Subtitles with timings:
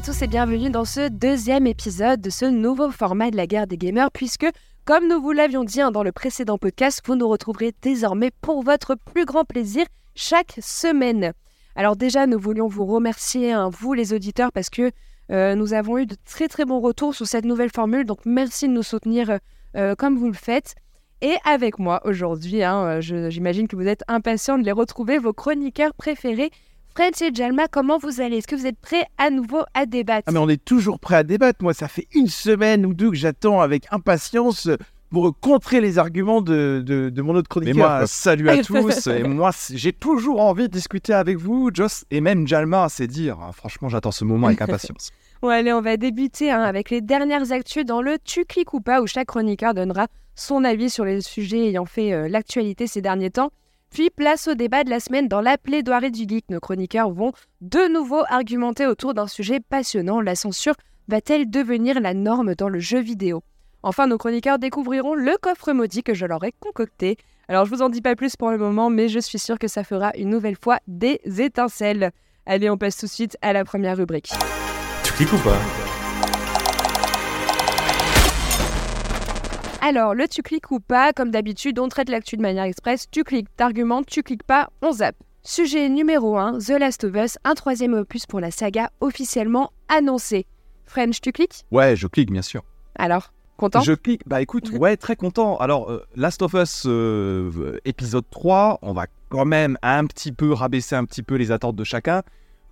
[0.00, 3.66] à tous et bienvenue dans ce deuxième épisode de ce nouveau format de la guerre
[3.66, 4.46] des gamers puisque
[4.86, 8.62] comme nous vous l'avions dit hein, dans le précédent podcast, vous nous retrouverez désormais pour
[8.62, 9.84] votre plus grand plaisir
[10.14, 11.34] chaque semaine.
[11.76, 14.90] Alors déjà, nous voulions vous remercier, hein, vous les auditeurs, parce que
[15.30, 18.68] euh, nous avons eu de très très bons retours sur cette nouvelle formule, donc merci
[18.68, 19.38] de nous soutenir
[19.76, 20.76] euh, comme vous le faites.
[21.20, 25.92] Et avec moi aujourd'hui, hein, j'imagine que vous êtes impatients de les retrouver, vos chroniqueurs
[25.92, 26.50] préférés.
[26.94, 28.38] French et Jalma, comment vous allez?
[28.38, 30.24] Est-ce que vous êtes prêts à nouveau à débattre?
[30.26, 31.62] Ah mais on est toujours prêts à débattre.
[31.62, 34.68] Moi, ça fait une semaine ou deux que j'attends avec impatience
[35.10, 37.74] pour contrer les arguments de, de, mon autre chroniqueur.
[37.74, 39.06] Mais moi, salut à tous.
[39.06, 43.38] et moi, j'ai toujours envie de discuter avec vous, Joss, et même Jalma, c'est dire.
[43.40, 43.50] Hein.
[43.52, 45.10] Franchement, j'attends ce moment avec impatience.
[45.42, 48.80] bon, allez, on va débuter hein, avec les dernières actus dans le Tu cliques ou
[48.80, 53.02] pas, où chaque chroniqueur donnera son avis sur les sujets ayant fait euh, l'actualité ces
[53.02, 53.50] derniers temps.
[53.90, 56.44] Puis place au débat de la semaine dans la plaidoirie du geek.
[56.48, 60.20] Nos chroniqueurs vont de nouveau argumenter autour d'un sujet passionnant.
[60.20, 60.74] La censure
[61.08, 63.42] va-t-elle devenir la norme dans le jeu vidéo?
[63.82, 67.16] Enfin, nos chroniqueurs découvriront le coffre maudit que je leur ai concocté.
[67.48, 69.66] Alors, je vous en dis pas plus pour le moment, mais je suis sûre que
[69.66, 72.12] ça fera une nouvelle fois des étincelles.
[72.46, 74.30] Allez, on passe tout de suite à la première rubrique.
[75.02, 75.58] Tu cliques ou pas?
[79.82, 83.06] Alors, le tu cliques ou pas, comme d'habitude, on traite l'actu de manière express.
[83.10, 85.16] Tu cliques, t'argumentes, tu cliques pas, on zappe.
[85.42, 90.44] Sujet numéro 1, The Last of Us, un troisième opus pour la saga officiellement annoncé.
[90.84, 91.64] French, tu cliques?
[91.70, 92.62] Ouais, je clique, bien sûr.
[92.96, 93.80] Alors, content?
[93.80, 95.56] Je clique, bah écoute, ouais, très content.
[95.56, 100.52] Alors, euh, Last of Us euh, épisode 3, on va quand même un petit peu
[100.52, 102.22] rabaisser un petit peu les attentes de chacun.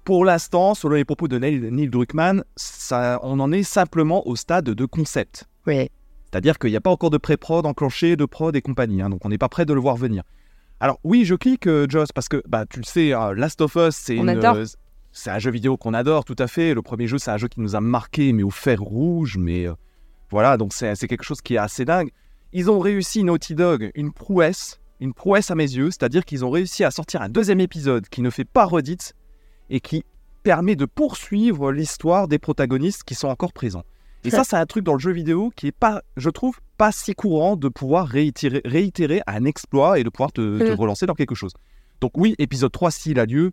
[0.05, 4.37] Pour l'instant, selon les propos de Neil, Neil Druckmann, ça, on en est simplement au
[4.37, 5.47] stade de concept.
[5.67, 5.89] Oui.
[6.31, 9.25] C'est-à-dire qu'il n'y a pas encore de pré-prod enclenché, de prod et compagnie, hein, donc
[9.25, 10.23] on n'est pas prêt de le voir venir.
[10.81, 13.75] Alors oui, je clique, euh, Joss, parce que bah, tu le sais, hein, Last of
[13.77, 14.67] Us, c'est euh,
[15.11, 16.75] c'est un jeu vidéo qu'on adore, tout à fait.
[16.75, 19.67] Le premier jeu, c'est un jeu qui nous a marqué, mais au fer rouge, mais
[19.67, 19.73] euh,
[20.31, 22.11] voilà, donc c'est quelque chose qui est assez dingue.
[22.53, 26.51] Ils ont réussi, Naughty Dog, une prouesse, une prouesse à mes yeux, c'est-à-dire qu'ils ont
[26.51, 29.15] réussi à sortir un deuxième épisode qui ne fait pas redite
[29.71, 30.05] et qui
[30.43, 33.85] permet de poursuivre l'histoire des protagonistes qui sont encore présents.
[34.25, 36.93] Et ça, c'est un truc dans le jeu vidéo qui est pas, je trouve, pas
[36.93, 40.75] si courant de pouvoir réitérer, réitérer un exploit et de pouvoir te, mm.
[40.75, 41.53] relancer dans quelque chose.
[42.01, 43.53] Donc oui, épisode 3, s'il a lieu,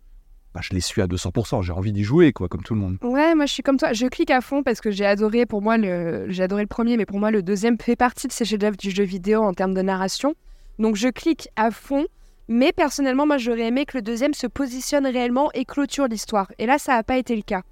[0.53, 1.63] bah, je l'ai su à 200%.
[1.63, 2.97] J'ai envie d'y jouer, quoi, comme tout le monde.
[3.01, 3.93] Ouais, moi je suis comme toi.
[3.93, 6.25] Je clique à fond parce que j'ai adoré, pour moi, le...
[6.29, 8.91] j'ai adoré le premier, mais pour moi, le deuxième fait partie de ces chefs-d'œuvre du
[8.91, 10.35] jeu vidéo en termes de narration.
[10.79, 12.05] Donc je clique à fond.
[12.47, 16.51] Mais personnellement, moi j'aurais aimé que le deuxième se positionne réellement et clôture l'histoire.
[16.59, 17.63] Et là, ça n'a pas été le cas.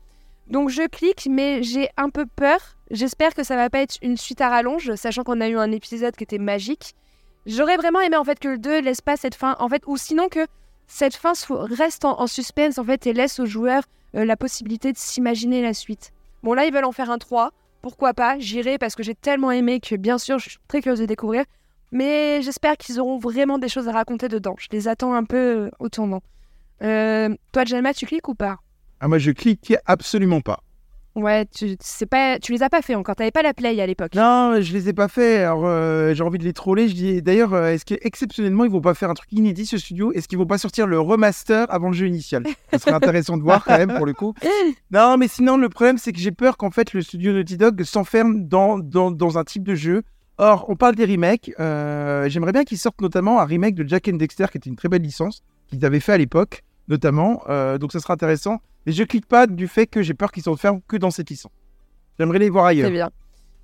[0.48, 2.78] Donc je clique, mais j'ai un peu peur.
[2.94, 5.72] J'espère que ça va pas être une suite à rallonge, sachant qu'on a eu un
[5.72, 6.94] épisode qui était magique.
[7.48, 9.98] J'aurais vraiment aimé en fait que le 2 laisse pas cette fin, en fait, ou
[9.98, 10.46] sinon que
[10.86, 13.82] cette fin reste en, suspense en fait et laisse aux joueurs
[14.16, 16.12] euh, la possibilité de s'imaginer la suite.
[16.44, 19.50] Bon là ils veulent en faire un 3, pourquoi pas, j'irai parce que j'ai tellement
[19.50, 21.46] aimé que bien sûr je suis très curieuse de découvrir,
[21.92, 24.56] mais j'espère qu'ils auront vraiment des choses à raconter dedans.
[24.60, 26.22] Je les attends un peu euh, au tournant.
[26.84, 28.58] Euh, toi Jalma, tu cliques ou pas?
[29.00, 30.63] Ah, moi, je clique absolument pas.
[31.16, 33.16] Ouais, tu sais pas, tu les as pas fait encore.
[33.16, 34.16] T'avais pas la play à l'époque.
[34.16, 35.44] Non, je les ai pas fait.
[35.44, 36.88] Alors euh, j'ai envie de les troller.
[36.88, 40.12] Je dis d'ailleurs, euh, est-ce qu'exceptionnellement ils vont pas faire un truc inédit ce studio?
[40.14, 42.44] Est-ce qu'ils vont pas sortir le remaster avant le jeu initial?
[42.72, 44.34] Ce serait intéressant de voir quand même pour le coup.
[44.92, 47.84] Non, mais sinon le problème c'est que j'ai peur qu'en fait le studio Naughty Dog
[47.84, 50.04] s'enferme dans, dans, dans, un type de jeu.
[50.38, 51.52] Or, on parle des remakes.
[51.60, 54.76] Euh, j'aimerais bien qu'ils sortent notamment un remake de Jack and Dexter qui était une
[54.76, 57.44] très belle licence qu'ils avaient fait à l'époque notamment.
[57.50, 58.62] Euh, donc ça sera intéressant.
[58.86, 61.52] Mais je clique pas du fait que j'ai peur qu'ils s'enferment que dans cette licence.
[62.20, 62.88] J'aimerais les voir ailleurs.
[62.88, 63.10] C'est bien.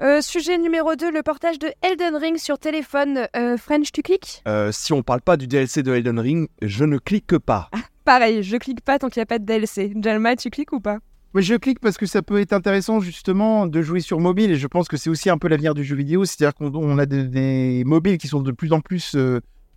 [0.02, 3.28] Euh, sujet numéro 2, le portage de Elden Ring sur téléphone.
[3.36, 4.42] Euh, French, tu cliques?
[4.72, 7.70] Si on parle pas du DLC de Elden Ring, je ne clique pas.
[7.74, 9.94] Ah, pareil, je clique pas tant qu'il n'y a pas de DLC.
[10.02, 11.00] Jalma, tu cliques ou pas?
[11.34, 14.56] Oui, je clique parce que ça peut être intéressant justement de jouer sur mobile et
[14.56, 16.24] je pense que c'est aussi un peu l'avenir du jeu vidéo.
[16.24, 19.18] C'est-à-dire qu'on a des, mobiles qui sont de plus en plus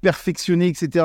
[0.03, 1.05] perfectionnés, etc.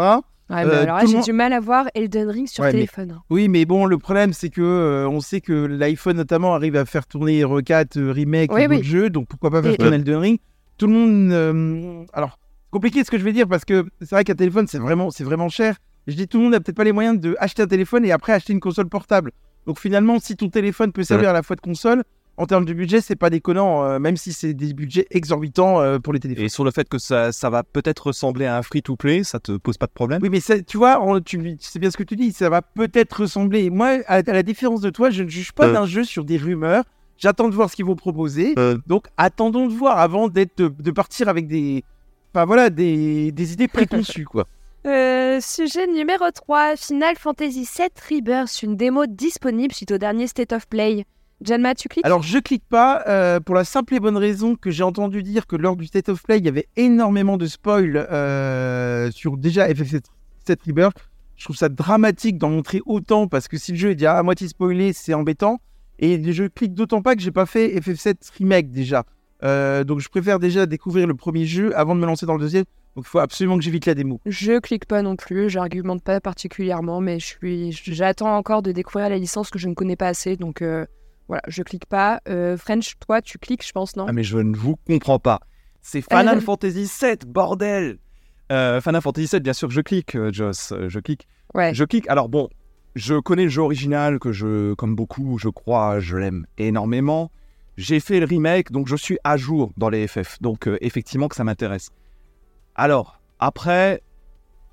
[0.50, 3.12] Ouais, mais euh, alors là, j'ai du mal à voir Elden Ring sur téléphone.
[3.12, 3.24] Hein.
[3.30, 6.86] Oui, mais bon, le problème, c'est que euh, on sait que l'iPhone notamment arrive à
[6.86, 10.40] faire tourner R4 euh, remake oui, de jeux, donc pourquoi pas faire tourner Elden Ring
[10.78, 12.08] Tout le monde.
[12.14, 12.40] alors,
[12.72, 15.26] compliqué ce que je vais dire parce que c'est vrai qu'un téléphone, c'est vraiment, c'est
[15.26, 15.78] vraiment cher.
[16.08, 18.32] Je dis tout le monde n'a peut-être pas les moyens d'acheter un téléphone et après
[18.32, 19.32] acheter une console portable.
[19.66, 22.04] Donc finalement, si ton téléphone peut servir à la fois de console,
[22.38, 25.98] en termes de budget, c'est pas déconnant, euh, même si c'est des budgets exorbitants euh,
[25.98, 26.46] pour les téléphones.
[26.46, 29.54] Et sur le fait que ça, ça va peut-être ressembler à un free-to-play, ça te
[29.54, 30.20] pose pas de problème?
[30.22, 33.72] Oui, mais tu vois, tu, sais bien ce que tu dis, ça va peut-être ressembler.
[33.72, 35.74] Moi, à, la différence de toi, je ne juge pas euh.
[35.74, 36.84] d'un jeu sur des rumeurs.
[37.18, 38.54] J'attends de voir ce qu'ils vont proposer.
[38.86, 41.84] Donc, attendons de voir avant d'être de, partir avec des,
[42.32, 44.46] enfin voilà, des, des idées préconçues, quoi.
[45.42, 50.68] sujet numéro 3, Final Fantasy VII Rebirth, une démo disponible suite au dernier State of
[50.68, 51.06] Play.
[51.42, 52.06] Janma, tu cliques?
[52.06, 55.46] Alors, je clique pas euh, pour la simple et bonne raison que j'ai entendu dire
[55.46, 59.68] que lors du State of Play, il y avait énormément de spoil euh, sur déjà
[59.68, 60.02] FF7
[60.66, 60.98] Rebirth.
[61.36, 64.24] Je trouve ça dramatique d'en montrer autant parce que si le jeu est déjà à
[64.24, 65.60] moitié spoilé, c'est embêtant.
[66.00, 69.04] Et je clique d'autant pas que j'ai pas fait FF7 Remake déjà.
[69.44, 72.40] Euh, donc, je préfère déjà découvrir le premier jeu avant de me lancer dans le
[72.40, 72.66] deuxième.
[72.96, 74.20] Donc, il faut absolument que j'évite la démo.
[74.26, 79.10] Je clique pas non plus, j'argumente pas particulièrement, mais je suis, j'attends encore de découvrir
[79.10, 80.88] la licence que je ne connais pas assez, donc euh,
[81.28, 82.22] voilà, je clique pas.
[82.28, 85.40] Euh, French, toi, tu cliques, je pense, non Ah mais je ne vous comprends pas.
[85.82, 87.98] C'est Final Fantasy VII, bordel
[88.52, 91.28] euh, Final Fantasy VII, bien sûr que je clique, euh, Joss, euh, je clique.
[91.54, 91.74] Ouais.
[91.74, 92.08] Je clique.
[92.08, 92.50] Alors bon,
[92.96, 97.32] je connais le jeu original que je, comme beaucoup, je crois, je l'aime énormément.
[97.76, 100.42] J'ai fait le remake, donc je suis à jour dans les FF.
[100.42, 101.90] Donc euh, effectivement que ça m'intéresse.
[102.76, 104.02] Alors, après,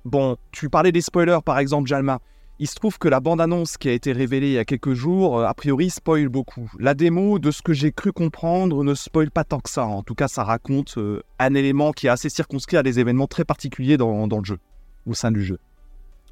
[0.05, 2.19] bon, tu parlais des spoilers, par exemple, Jalma.
[2.57, 5.39] Il se trouve que la bande-annonce qui a été révélée il y a quelques jours,
[5.39, 6.71] euh, a priori, spoil beaucoup.
[6.79, 9.85] La démo, de ce que j'ai cru comprendre, ne spoil pas tant que ça.
[9.85, 13.27] En tout cas, ça raconte euh, un élément qui est assez circonscrit à des événements
[13.27, 14.57] très particuliers dans, le jeu,
[15.05, 15.59] au sein du jeu.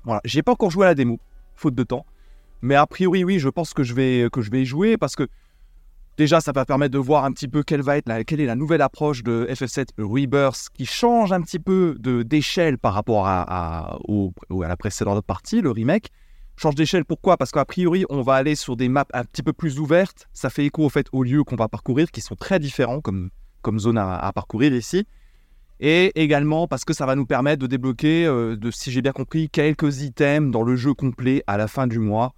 [0.05, 1.19] Voilà, j'ai pas encore joué à la démo,
[1.55, 2.05] faute de temps.
[2.61, 5.17] Mais a priori, oui, je pense que je vais, que je vais y jouer parce
[5.17, 5.27] que
[6.17, 8.55] déjà, ça va permettre de voir un petit peu quelle va être quelle est la
[8.55, 11.95] nouvelle approche de FF7 Rebirth qui change un petit peu
[12.25, 14.33] d'échelle par rapport à, au-
[14.63, 16.09] à la précédente partie, le remake.
[16.55, 17.35] Change d'échelle pourquoi?
[17.37, 20.27] Parce qu'a priori, on va aller sur des maps un petit peu plus ouvertes.
[20.33, 23.31] Ça fait écho au fait aux lieux qu'on va parcourir qui sont très différents comme,
[23.63, 25.07] comme zone à, à parcourir ici.
[25.79, 29.11] Et également parce que ça va nous permettre de débloquer, euh, de, si j'ai bien
[29.11, 32.33] compris, quelques items dans le jeu complet à la fin du mois.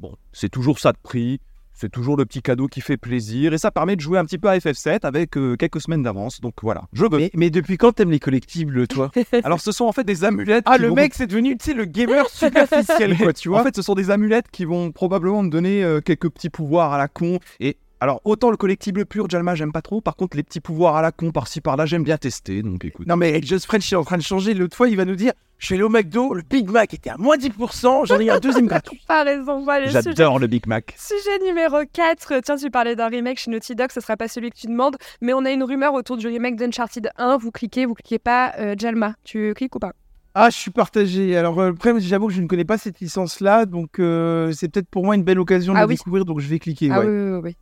[0.00, 1.40] Bon, c'est toujours ça de prix,
[1.74, 4.38] c'est toujours le petit cadeau qui fait plaisir, et ça permet de jouer un petit
[4.38, 6.40] peu à FF7 avec euh, quelques semaines d'avance.
[6.40, 7.18] Donc voilà, je veux.
[7.18, 9.10] Mais, mais depuis quand t'aimes les collectibles, toi
[9.44, 10.64] Alors ce sont en fait des amulettes.
[10.66, 13.64] Ah, le vont- mec, c'est devenu, tu sais, le gamer superficiel, quoi, tu vois En
[13.64, 16.98] fait, ce sont des amulettes qui vont probablement me donner euh, quelques petits pouvoirs à
[16.98, 17.38] la con.
[17.60, 20.00] Et alors, autant le collectible pur, Jalma, j'aime pas trop.
[20.00, 22.60] Par contre, les petits pouvoirs à la con par-ci par-là, j'aime bien tester.
[22.62, 23.06] Donc écoute.
[23.06, 24.54] Non mais Just French est en train de changer.
[24.54, 27.10] L'autre fois, il va nous dire Je suis allé au McDo, le Big Mac était
[27.10, 29.00] à moins 10%, j'en ai eu un deuxième gratuit.
[29.06, 30.94] Pas raison, voilà, le sujet, J'adore le Big Mac.
[30.98, 32.40] sujet numéro 4.
[32.44, 34.96] Tiens, tu parlais d'un remake chez Naughty Dog, ce sera pas celui que tu demandes,
[35.20, 37.36] mais on a une rumeur autour du remake d'Uncharted 1.
[37.36, 38.52] Vous cliquez, vous cliquez pas.
[38.58, 39.92] Euh, Jalma, tu cliques ou pas?
[40.34, 41.36] Ah, je suis partagé.
[41.36, 44.68] Alors, euh, le problème, j'avoue que je ne connais pas cette licence-là, donc euh, c'est
[44.68, 45.94] peut-être pour moi une belle occasion de Ah la oui.
[45.96, 46.88] découvrir, donc je vais cliquer.
[46.90, 47.06] Ah ouais.
[47.06, 47.56] oui, oui, oui.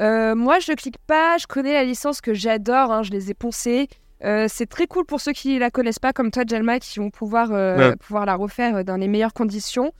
[0.00, 1.38] Euh, moi, je clique pas.
[1.38, 2.92] Je connais la licence que j'adore.
[2.92, 3.88] hein, je les ai poncées.
[4.24, 7.10] Euh, c'est très cool pour ceux qui la connaissent pas, comme toi, Jalma, qui vont
[7.10, 7.96] pouvoir, euh, Ouais.
[7.96, 9.92] pouvoir la refaire dans les meilleures conditions.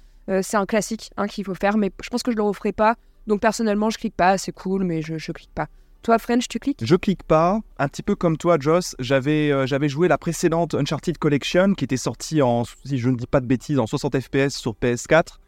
[0.43, 2.97] C'est un classique hein, qu'il faut faire, mais je pense que je le referai pas.
[3.29, 4.39] Donc personnellement, je clique pas.
[4.39, 5.69] C'est cool, mais je, je clique pas.
[6.03, 6.81] Toi, French, tu cliques?
[6.83, 7.61] Je clique pas.
[7.79, 11.85] Un petit peu comme toi, Joss, j'avais euh, j'avais joué la précédente Uncharted Collection qui
[11.85, 15.39] était sortie en, si je ne dis pas de bêtises, en 60 FPS sur PS4.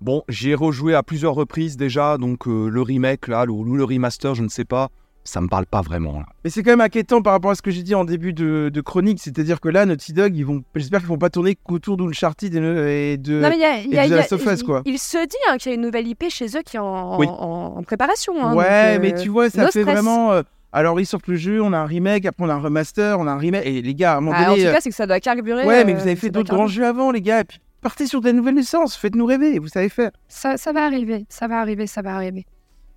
[0.00, 3.76] Bon, j'y ai rejoué à plusieurs reprises déjà, donc euh, le remake là, ou le,
[3.76, 4.88] le remaster, je ne sais pas,
[5.24, 6.26] ça me parle pas vraiment là.
[6.42, 8.70] Mais c'est quand même inquiétant par rapport à ce que j'ai dit en début de,
[8.72, 11.98] de chronique, c'est-à-dire que là, Naughty Dog, ils vont, j'espère qu'ils vont pas tourner qu'autour
[11.98, 13.40] d'Uncharted et, et de.
[13.40, 14.46] Non, mais il y a, il y a- et de il y a- Last of
[14.46, 14.80] Us, quoi.
[14.86, 17.18] il se dit hein, qu'il y a une nouvelle IP chez eux qui est en,
[17.18, 17.26] Oui.
[17.28, 18.32] en- en préparation.
[18.42, 19.94] hein, ouais, donc, mais euh, tu vois, ça no fait stress.
[19.96, 20.32] vraiment.
[20.32, 20.42] euh,
[20.72, 23.26] alors, ils sortent le jeu, on a un remake, après on a un remaster, on
[23.26, 23.66] a un remake.
[23.66, 24.62] Et les gars, à un moment Ah, en donné.
[24.62, 25.66] tout euh, cas, c'est que ça doit carburer.
[25.66, 27.40] ouais, mais vous avez fait d'autres grands jeux avant, les gars.
[27.40, 30.10] Et puis, partez sur des nouvelles licences, faites-nous rêver, vous savez faire.
[30.28, 32.46] Ça, ça va arriver, ça va arriver, ça va arriver.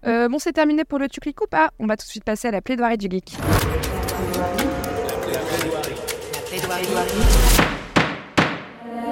[0.06, 2.26] Euh, bon, c'est terminé pour le tu cliques ou pas On va tout de suite
[2.26, 3.38] passer à la plaidoirie du geek.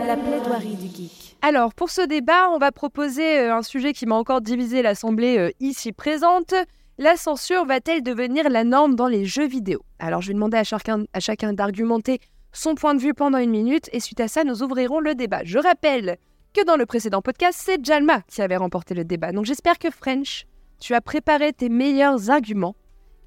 [0.05, 1.37] La plaidoirie du geek.
[1.41, 5.37] Alors, pour ce débat, on va proposer euh, un sujet qui m'a encore divisé l'Assemblée
[5.37, 6.53] euh, ici présente.
[6.97, 9.81] La censure va-t-elle devenir la norme dans les jeux vidéo?
[9.97, 12.19] Alors, je vais demander à chacun, à chacun d'argumenter
[12.53, 15.41] son point de vue pendant une minute et suite à ça, nous ouvrirons le débat.
[15.43, 16.17] Je rappelle
[16.53, 19.31] que dans le précédent podcast, c'est Jalma qui avait remporté le débat.
[19.31, 20.45] Donc, j'espère que French,
[20.79, 22.75] tu as préparé tes meilleurs arguments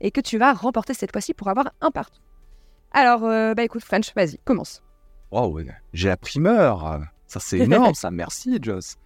[0.00, 2.20] et que tu vas remporter cette fois-ci pour avoir un partout.
[2.92, 4.82] Alors, euh, bah écoute, French, vas-y, commence.
[5.30, 5.60] Wow,
[5.92, 7.00] j'ai la primeur.
[7.26, 8.10] Ça, c'est énorme, ça.
[8.10, 8.96] Merci, Joss.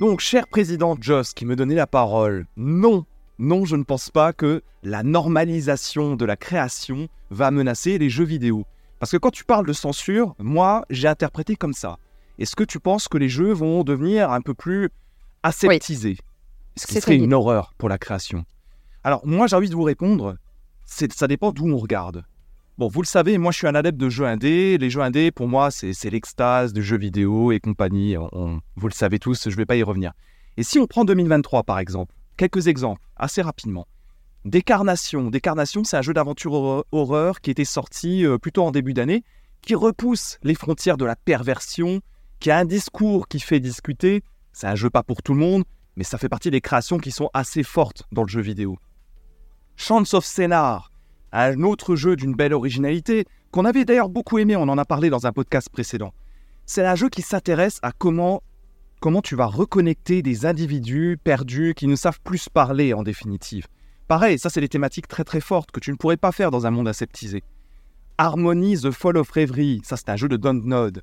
[0.00, 3.06] Donc, cher président Joss, qui me donnait la parole, non,
[3.38, 8.24] non, je ne pense pas que la normalisation de la création va menacer les jeux
[8.24, 8.64] vidéo.
[8.98, 11.98] Parce que quand tu parles de censure, moi, j'ai interprété comme ça.
[12.38, 14.90] Est-ce que tu penses que les jeux vont devenir un peu plus
[15.42, 16.16] aseptisés?
[16.76, 18.44] Ce qui serait une horreur pour la création?
[19.04, 20.36] Alors, moi, j'ai envie de vous répondre,
[20.84, 22.24] ça dépend d'où on regarde.
[22.78, 24.76] Bon, vous le savez, moi je suis un adepte de jeux indés.
[24.76, 28.18] Les jeux indés, pour moi, c'est c'est l'extase de jeux vidéo et compagnie.
[28.18, 30.12] On- on- vous le savez tous, je ne vais pas y revenir.
[30.58, 33.86] Et si on prend 2023 par exemple, quelques exemples, assez rapidement.
[34.46, 35.28] Décarnation.
[35.28, 39.24] Décarnation, c'est un jeu d'aventure horreur- qui était sorti euh, plutôt en début d'année,
[39.60, 42.00] qui repousse les frontières de la perversion,
[42.38, 44.22] qui a un discours qui fait discuter.
[44.52, 45.64] C'est un jeu pas pour tout le monde,
[45.96, 48.78] mais ça fait partie des créations qui sont assez fortes dans le jeu vidéo.
[49.74, 50.92] Chants of Scénar,
[51.32, 55.10] un autre jeu d'une belle originalité, qu'on avait d'ailleurs beaucoup aimé, on en a parlé
[55.10, 56.14] dans un podcast précédent.
[56.66, 58.44] C'est un jeu qui s'intéresse à comment,
[59.00, 63.66] comment tu vas reconnecter des individus perdus qui ne savent plus parler en définitive.
[64.08, 66.64] Pareil, ça c'est des thématiques très très fortes que tu ne pourrais pas faire dans
[66.64, 67.42] un monde aseptisé.
[68.18, 71.02] Harmony The Fall of Reverie, ça c'est un jeu de Dontnod.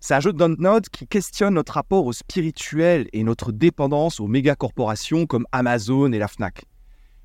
[0.00, 4.26] C'est un jeu de Dontnod qui questionne notre rapport au spirituel et notre dépendance aux
[4.26, 6.66] méga corporations comme Amazon et la Fnac.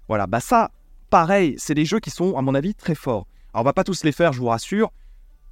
[0.08, 0.72] Voilà, bah ça,
[1.10, 3.27] pareil, c'est des jeux qui sont à mon avis très forts.
[3.53, 4.94] Alors on va pas tous les faire, je vous rassure.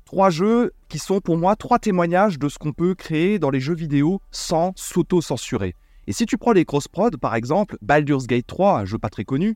[0.05, 3.59] Trois jeux qui sont pour moi trois témoignages de ce qu'on peut créer dans les
[3.59, 5.75] jeux vidéo sans s'auto-censurer.
[6.09, 9.25] Et si tu prends les cross-prod, par exemple, Baldur's Gate 3, un jeu pas très
[9.25, 9.55] connu,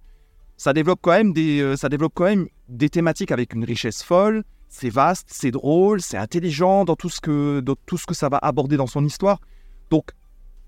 [0.56, 4.04] ça développe quand même des, euh, ça développe quand même des thématiques avec une richesse
[4.04, 4.44] folle.
[4.70, 8.30] C'est vaste, c'est drôle, c'est intelligent dans tout, ce que, dans tout ce que ça
[8.30, 9.42] va aborder dans son histoire.
[9.90, 10.12] Donc,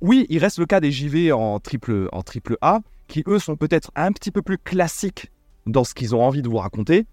[0.02, 3.56] oui, il reste le cas des JV en triple, en triple A, qui eux sont
[3.56, 5.32] peut-être un petit peu plus classiques
[5.68, 7.06] dans ce qu'ils ont envie de vous raconter.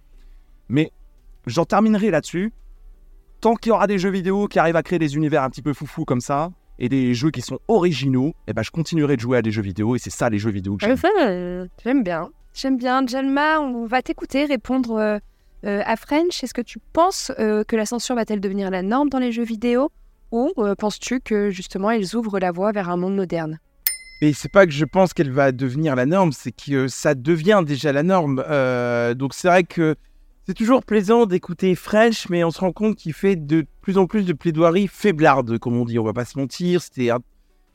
[0.71, 0.93] Mais
[1.47, 2.55] j'en terminerai là-dessus.
[3.43, 5.61] Tant qu'il y aura des jeux vidéo qui arrivent à créer des univers un petit
[5.61, 9.21] peu foufou comme ça, et des jeux qui sont originaux, eh ben, je continuerai de
[9.21, 10.97] jouer à des jeux vidéo, et c'est ça les jeux vidéo que j'aime.
[11.21, 12.31] Euh, J'aime bien.
[12.55, 13.07] J'aime bien.
[13.07, 15.19] Jalma, on va t'écouter répondre euh,
[15.65, 16.43] euh, à French.
[16.43, 19.45] Est-ce que tu penses euh, que la censure va-t-elle devenir la norme dans les jeux
[19.45, 19.91] vidéo?
[20.33, 23.59] Ou euh, penses-tu que justement ils ouvrent la voie vers un monde moderne?
[24.23, 27.63] Et c'est pas que je pense qu'elle va devenir la norme, c'est que ça devient
[27.67, 28.43] déjà la norme.
[28.49, 29.97] Euh, donc c'est vrai que
[30.47, 34.07] c'est toujours plaisant d'écouter French, mais on se rend compte qu'il fait de plus en
[34.07, 35.99] plus de plaidoiries faiblardes, comme on dit.
[35.99, 36.83] On va pas se mentir.
[36.83, 37.21] C'était, un-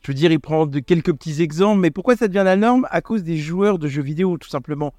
[0.02, 2.86] je veux dire, il prend de quelques petits exemples, mais pourquoi ça devient la norme?
[2.90, 4.92] À cause des joueurs de jeux vidéo, tout simplement.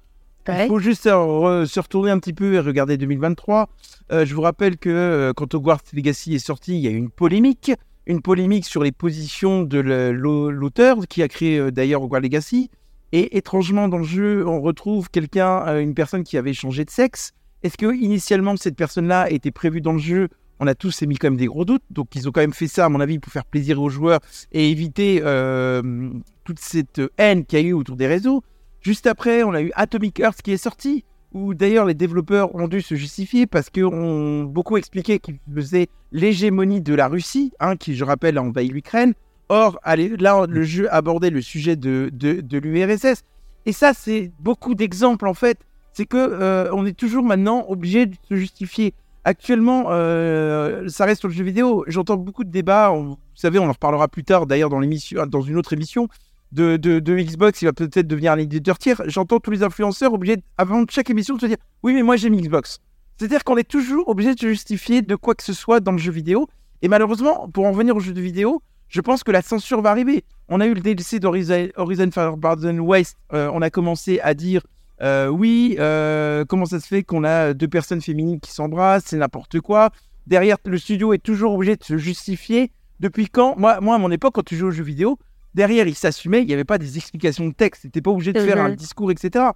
[0.48, 0.64] Ouais.
[0.64, 3.68] Il faut juste se, re- se retourner un petit peu et regarder 2023.
[4.10, 6.96] Euh, je vous rappelle que euh, quand Hogwarts Legacy est sorti, il y a eu
[6.96, 7.72] une polémique.
[8.06, 12.70] Une polémique sur les positions de l'auteur qui a créé euh, d'ailleurs Hogwarts Legacy.
[13.12, 16.90] Et étrangement, dans le jeu, on retrouve quelqu'un, euh, une personne qui avait changé de
[16.90, 17.32] sexe.
[17.62, 20.28] Est-ce que initialement cette personne-là était prévue dans le jeu?
[20.60, 21.82] On a tous émis quand même des gros doutes.
[21.90, 24.20] Donc ils ont quand même fait ça, à mon avis, pour faire plaisir aux joueurs
[24.52, 26.10] et éviter euh,
[26.44, 28.42] toute cette haine qu'il y a eu autour des réseaux.
[28.80, 32.66] Juste après, on a eu Atomic Heart qui est sorti, où d'ailleurs les développeurs ont
[32.66, 37.94] dû se justifier parce qu'on beaucoup expliqué qu'ils faisaient l'hégémonie de la Russie, hein, qui,
[37.94, 39.12] je rappelle, a envahi l'Ukraine.
[39.50, 43.22] Or, allez, là, le jeu abordait le sujet de, de l'URSS.
[43.66, 45.58] Et ça, c'est beaucoup d'exemples, en fait.
[46.00, 48.94] C'est que euh, on est toujours maintenant obligé de se justifier.
[49.24, 51.84] Actuellement, euh, ça reste sur le jeu vidéo.
[51.88, 52.88] J'entends beaucoup de débats.
[52.88, 56.08] vous savez, on en reparlera plus tard, d'ailleurs, dans, l'émission, dans une autre émission
[56.52, 57.60] de, de, de Xbox.
[57.60, 59.02] Il va peut-être devenir un éditeur tiers.
[59.08, 62.34] J'entends tous les influenceurs obligés, avant chaque émission, de se dire Oui, mais moi, j'aime
[62.34, 62.78] Xbox.
[63.18, 65.98] C'est-à-dire qu'on est toujours obligé de se justifier de quoi que ce soit dans le
[65.98, 66.48] jeu vidéo.
[66.80, 70.24] Et malheureusement, pour en venir au jeu vidéo, je pense que la censure va arriver.
[70.48, 73.18] On a eu le DLC d'Horizon Horizon Forbidden West.
[73.34, 74.62] Euh, on a commencé à dire
[75.02, 79.16] euh, oui, euh, comment ça se fait qu'on a deux personnes féminines qui s'embrassent, c'est
[79.16, 79.90] n'importe quoi.
[80.26, 82.70] Derrière, le studio est toujours obligé de se justifier.
[83.00, 83.56] Depuis quand?
[83.58, 85.18] Moi, moi, à mon époque, quand tu jouais aux jeux vidéo,
[85.54, 87.82] derrière, il s'assumait, il n'y avait pas des explications de texte.
[87.82, 88.66] Tu n'étais pas obligé de faire Mhm.
[88.66, 89.46] un discours, etc.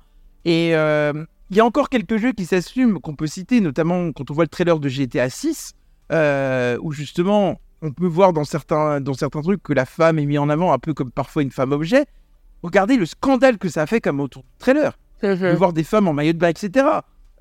[0.46, 1.12] Et euh,
[1.50, 4.44] il y a encore quelques jeux qui s'assument, qu'on peut citer, notamment quand on voit
[4.44, 5.74] le trailer de GTA 6,
[6.10, 10.24] euh, où justement, on peut voir dans certains, dans certains trucs que la femme est
[10.26, 12.06] mise en avant un peu comme parfois une femme objet.
[12.62, 16.08] Regardez le scandale que ça a fait comme autour du trailer de voir des femmes
[16.08, 16.86] en maillot de bain, etc.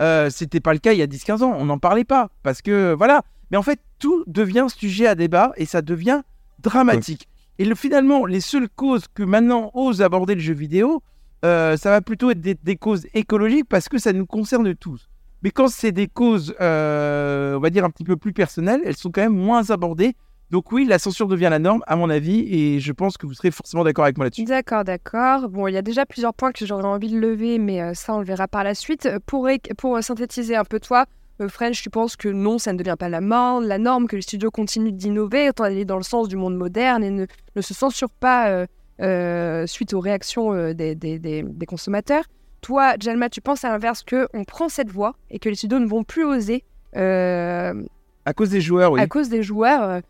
[0.01, 2.62] Euh, C'était pas le cas il y a 10-15 ans, on n'en parlait pas, parce
[2.62, 3.24] que voilà.
[3.51, 6.22] Mais en fait, tout devient sujet à débat et ça devient
[6.60, 7.27] dramatique.
[7.60, 11.03] Et le, finalement, les seules causes que maintenant osent aborder le jeu vidéo,
[11.46, 15.10] euh, ça va plutôt être des, des causes écologiques parce que ça nous concerne tous.
[15.44, 18.96] Mais quand c'est des causes, euh, on va dire, un petit peu plus personnelles, elles
[18.96, 20.15] sont quand même moins abordées.
[20.53, 23.33] Donc oui, la censure devient la norme, à mon avis, et je pense que vous
[23.33, 24.43] serez forcément d'accord avec moi là-dessus.
[24.43, 25.50] D'accord, d'accord.
[25.50, 28.13] Bon, il y a déjà plusieurs points que j'aurais envie de lever, mais euh, ça,
[28.13, 29.07] on le verra par la suite.
[29.07, 31.07] Euh, Pour, pour euh, synthétiser un peu toi,
[31.48, 34.22] French, tu penses que non, ça ne devient pas la norme, la norme, que les
[34.22, 37.74] studios continuent d'innover, autant aller dans le sens du monde moderne et ne, ne se
[37.74, 38.67] censurent pas euh,
[39.01, 42.25] euh, suite aux réactions euh, des, des- des- des consommateurs.
[42.62, 45.79] Toi, Jalma, tu penses à l'inverse que on prend cette voie et que les studios
[45.79, 49.01] ne vont plus oser, À cause des joueurs, oui.
[49.01, 50.01] à cause des joueurs,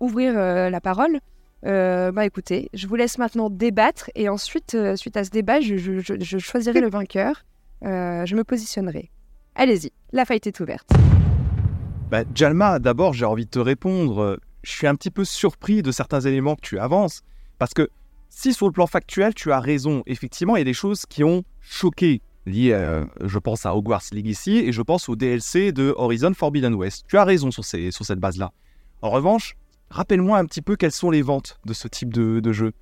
[0.00, 1.18] ouvrir euh, la parole.
[1.64, 5.60] Euh, bah écoutez, je vous laisse maintenant débattre et ensuite, euh, suite à ce débat,
[5.60, 7.44] je, choisirai le vainqueur.
[7.84, 9.10] Euh, je me positionnerai.
[9.54, 10.88] Allez-y, la fight est ouverte.
[12.10, 14.20] Bah, Jalma, d'abord, j'ai envie de te répondre.
[14.20, 17.22] euh, Je suis un petit peu surpris de certains éléments que tu avances.
[17.58, 17.88] Parce que
[18.28, 21.24] si sur le plan factuel, tu as raison, effectivement, il y a des choses qui
[21.24, 22.20] ont choqué.
[22.48, 27.04] Euh, je pense à Hogwarts Legacy et je pense au DLC de Horizon Forbidden West.
[27.08, 28.52] Tu as raison sur, ces- sur cette base-là.
[29.02, 29.56] En revanche,
[29.90, 32.72] rappelle-moi un petit peu quelles sont les ventes de ce type de, de jeu.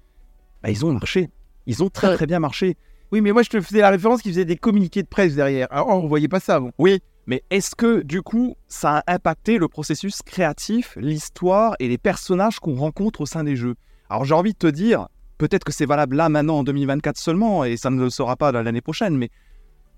[0.62, 1.30] bah, ils ont marché.
[1.66, 2.76] Ils ont très très bien marché.
[3.12, 5.68] Oui, mais moi, je te faisais la référence qu'ils faisaient des communiqués de presse derrière.
[5.71, 6.71] Alors, on ne voyait pas ça avant.
[6.78, 11.99] Oui, mais est-ce que du coup, ça a impacté le processus créatif, l'histoire et les
[11.99, 13.76] personnages qu'on rencontre au sein des jeux?
[14.11, 17.64] Alors j'ai envie de te dire, peut-être que c'est valable là maintenant en 2024 seulement
[17.64, 19.30] et ça ne le sera pas l'année prochaine, mais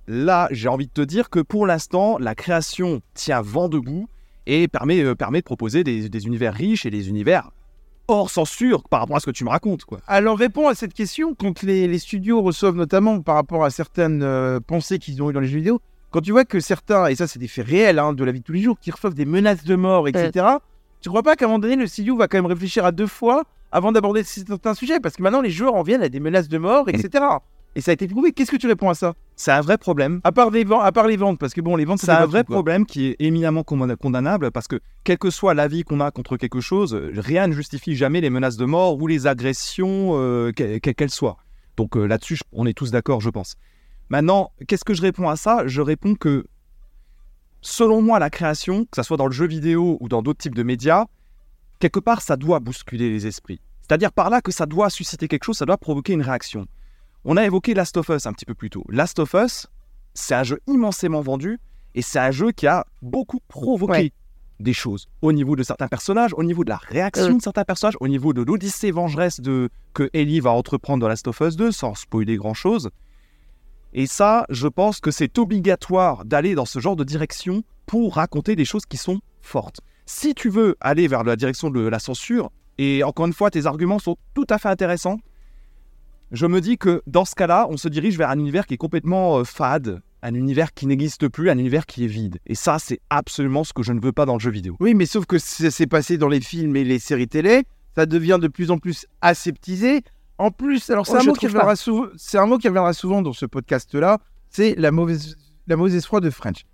[0.06, 4.08] là j'ai envie de te dire que pour l'instant, la création tient vent debout
[4.46, 7.50] et permet, euh, permet de proposer des, des univers riches et des univers
[8.08, 9.84] hors censure par rapport à ce que tu me racontes.
[9.84, 9.98] quoi.
[10.06, 14.22] Alors, réponds à cette question quand les, les studios reçoivent notamment par rapport à certaines
[14.22, 15.80] euh, pensées qu'ils ont eues dans les jeux vidéo.
[16.10, 18.40] Quand tu vois que certains, et ça, c'est des faits réels hein, de la vie
[18.40, 20.46] de tous les jours, qui reçoivent des menaces de mort, etc.,
[21.00, 23.06] tu crois pas qu'à un moment donné, le studio va quand même réfléchir à deux
[23.06, 24.98] fois avant d'aborder certains sujets?
[24.98, 27.24] Parce que maintenant, les joueurs en viennent à des menaces de mort, etc.
[27.74, 28.32] Et ça a été prouvé.
[28.32, 29.14] Qu'est-ce que tu réponds à ça?
[29.38, 30.20] C'est un vrai problème.
[30.24, 32.24] à part, des ventes, à part les ventes, parce que bon, les ventes, C'est un
[32.24, 36.00] vrai tout, problème qui est éminemment condamna- condamnable parce que quel que soit l'avis qu'on
[36.00, 40.12] a contre quelque chose, rien ne justifie jamais les menaces de mort ou les agressions,
[40.14, 41.36] euh, que- que- qu'elles soient.
[41.76, 43.56] Donc euh, là-dessus, on est tous d'accord, je pense.
[44.08, 45.66] Maintenant, qu'est-ce que je réponds à ça?
[45.66, 46.46] Je réponds que,
[47.60, 50.54] selon moi, la création, que ce soit dans le jeu vidéo ou dans d'autres types
[50.54, 51.04] de médias,
[51.78, 53.60] quelque part, ça doit bousculer les esprits.
[53.82, 56.66] C'est-à-dire par là que ça doit susciter quelque chose, ça doit provoquer une réaction.
[57.24, 58.84] On a évoqué Last of Us un petit peu plus tôt.
[58.88, 59.66] Last of Us,
[60.14, 61.58] c'est un jeu immensément vendu
[61.94, 64.12] et c'est un jeu qui a beaucoup provoqué Ouais.
[64.60, 67.36] des choses au niveau de certains personnages, au niveau de la réaction Euh.
[67.36, 71.26] de certains personnages, au niveau de l'odyssée vengeresse de, que Ellie va entreprendre dans Last
[71.28, 72.90] of Us 2, sans spoiler grand-chose.
[73.92, 78.56] Et ça, je pense que c'est obligatoire d'aller dans ce genre de direction pour raconter
[78.56, 79.80] des choses qui sont fortes.
[80.06, 83.64] Si tu veux aller vers la direction de la censure, et encore une fois, tes
[83.66, 85.18] arguments sont tout à fait intéressants,
[86.32, 88.78] je me dis que dans ce cas-là, on se dirige vers un univers qui est
[88.78, 92.38] complètement euh, fade, un univers qui n'existe plus, un univers qui est vide.
[92.46, 94.76] Et ça, c'est absolument ce que je ne veux pas dans le jeu vidéo.
[94.80, 98.06] Oui, mais sauf que ça s'est passé dans les films et les séries télé, ça
[98.06, 100.02] devient de plus en plus aseptisé.
[100.38, 102.92] En plus, alors c'est Oh, un mot qui reviendra souvent, c'est un mot qui reviendra
[102.92, 104.18] souvent dans ce podcast-là,
[104.50, 105.36] c'est la mauvaise,
[105.66, 106.64] la mauvaise foi de French.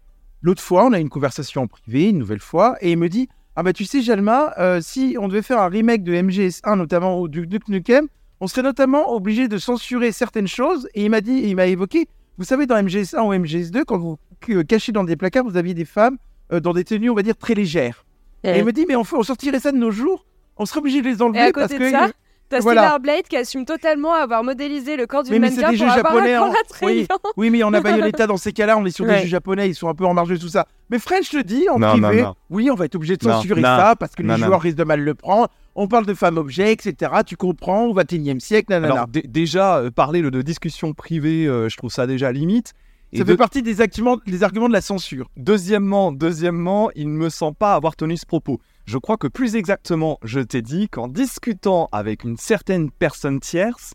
[0.40, 3.08] L'autre fois, on a eu une conversation en privé, une nouvelle fois, et il me
[3.08, 6.76] dit, ah bah tu sais Jalma, euh, si on devait faire un remake de MGS1,
[6.76, 8.08] notamment au Duke Duke Nukem,
[8.42, 10.88] on serait notamment obligé de censurer certaines choses.
[10.94, 14.18] Et il m'a dit, il m'a évoqué, vous savez dans MGS1 ou MGS2, quand vous
[14.50, 16.18] euh, cachez dans des placards, vous aviez des femmes
[16.52, 18.04] euh, dans des tenues, on va dire très légères.
[18.42, 20.26] Et il me dit, mais on, sortirait ça de nos jours,
[20.56, 21.84] on serait obligé de les enlever Et à parce côté que.
[21.84, 22.10] de ça,
[22.48, 22.98] t'as voilà.
[22.98, 25.92] Blade qui assume totalement avoir modélisé le corps d'une mais c'est mannequin des pour jeux
[26.00, 26.34] avoir japonais.
[26.34, 26.76] un corps hein.
[26.82, 29.68] Oui, oui, mais on a Bayonetta dans ces cas-là, on est sur des jeux japonais,
[29.68, 30.66] ils sont un peu en marge de tout ça.
[30.90, 32.34] Mais French te dit en Non, privé, non.
[32.50, 34.46] oui, on va être obligé de censurer non, ça parce que non, les non.
[34.48, 35.48] joueurs risquent de mal le prendre.
[35.74, 37.12] On parle de femmes objets, etc.
[37.26, 38.92] Tu comprends, au 21 e siècle, nanana.
[38.94, 42.72] Alors dé- déjà, euh, parler de discussion privée, euh, je trouve ça déjà limite.
[43.14, 45.28] Et ça de- fait partie des arguments, des arguments de la censure.
[45.36, 48.58] Deuxièmement, deuxièmement, il ne me semble pas avoir tenu ce propos.
[48.86, 53.92] Je crois que plus exactement, je t'ai dit qu'en discutant avec une certaine personne tierce,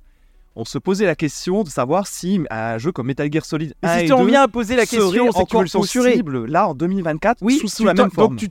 [0.56, 3.90] on se posait la question de savoir si un jeu comme Metal Gear Solid Mais
[3.90, 6.12] 1 si et 2 viens à poser la question, c'est encore le censurer.
[6.12, 8.30] possible là en 2024 Oui, sous, sous la même forme.
[8.30, 8.50] Donc tu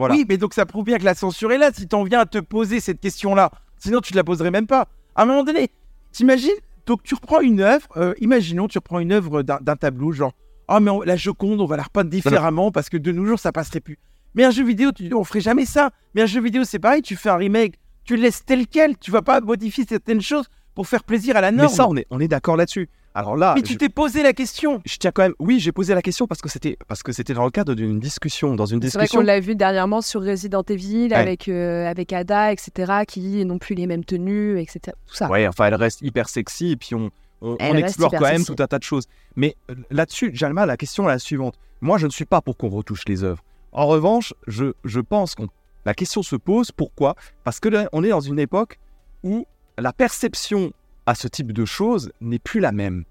[0.00, 0.14] Voilà.
[0.14, 2.26] Oui, mais donc ça prouve bien que la censure est là si t'en viens à
[2.26, 3.50] te poser cette question-là.
[3.78, 4.88] Sinon, tu te la poserais même pas.
[5.14, 5.70] À un moment donné,
[6.12, 6.50] t'imagines
[6.86, 10.32] Donc tu reprends une œuvre, euh, imaginons, tu reprends une œuvre d'un tableau, genre,
[10.66, 13.38] ah, mais on- la Joconde, on va la repeindre différemment parce que de nos jours,
[13.38, 13.98] ça passerait plus.
[14.34, 15.90] Mais un jeu vidéo, tu, on ferait jamais ça.
[16.14, 18.96] Mais un jeu vidéo, c'est pareil, tu fais un remake, tu le laisses tel quel,
[18.98, 21.74] tu vas pas modifier certaines choses pour faire plaisir à la Mais norme.
[21.74, 22.88] ça, on est, on est d'accord là-dessus.
[23.14, 24.80] Alors là, Mais tu je- t'es posé la question.
[24.86, 25.34] je tiens quand même.
[25.40, 27.98] Oui, j'ai posé la question parce que c'était parce que c'était dans le cadre d'une
[27.98, 29.20] discussion, dans une C'est vrai qu'on discussion.
[29.22, 31.14] l'a vu dernièrement sur Resident Evil Ouais.
[31.14, 34.96] avec, euh, avec Ada, etc., qui n'ont plus les mêmes tenues, etc.
[35.06, 35.28] Tout ça.
[35.28, 38.54] Ouais, enfin, elle reste hyper sexy et puis on, on, explore quand même sexy.
[38.54, 39.06] tout un tas de choses.
[39.34, 41.56] Mais euh, là-dessus, Jalma, la question est la suivante.
[41.80, 43.42] Moi, je ne suis pas pour qu'on retouche les œuvres.
[43.72, 45.48] En revanche, je, je pense qu'on
[45.84, 46.70] la question se pose.
[46.70, 47.16] Pourquoi?
[47.42, 48.78] Parce que là, on est dans une époque
[49.24, 49.46] où
[49.78, 50.72] la perception
[51.10, 53.04] à ce type de choses n'est plus la même.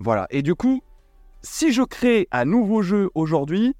[0.00, 0.26] Voilà.
[0.30, 0.82] Et du coup,
[1.42, 3.74] si je crée un nouveau jeu aujourd'hui,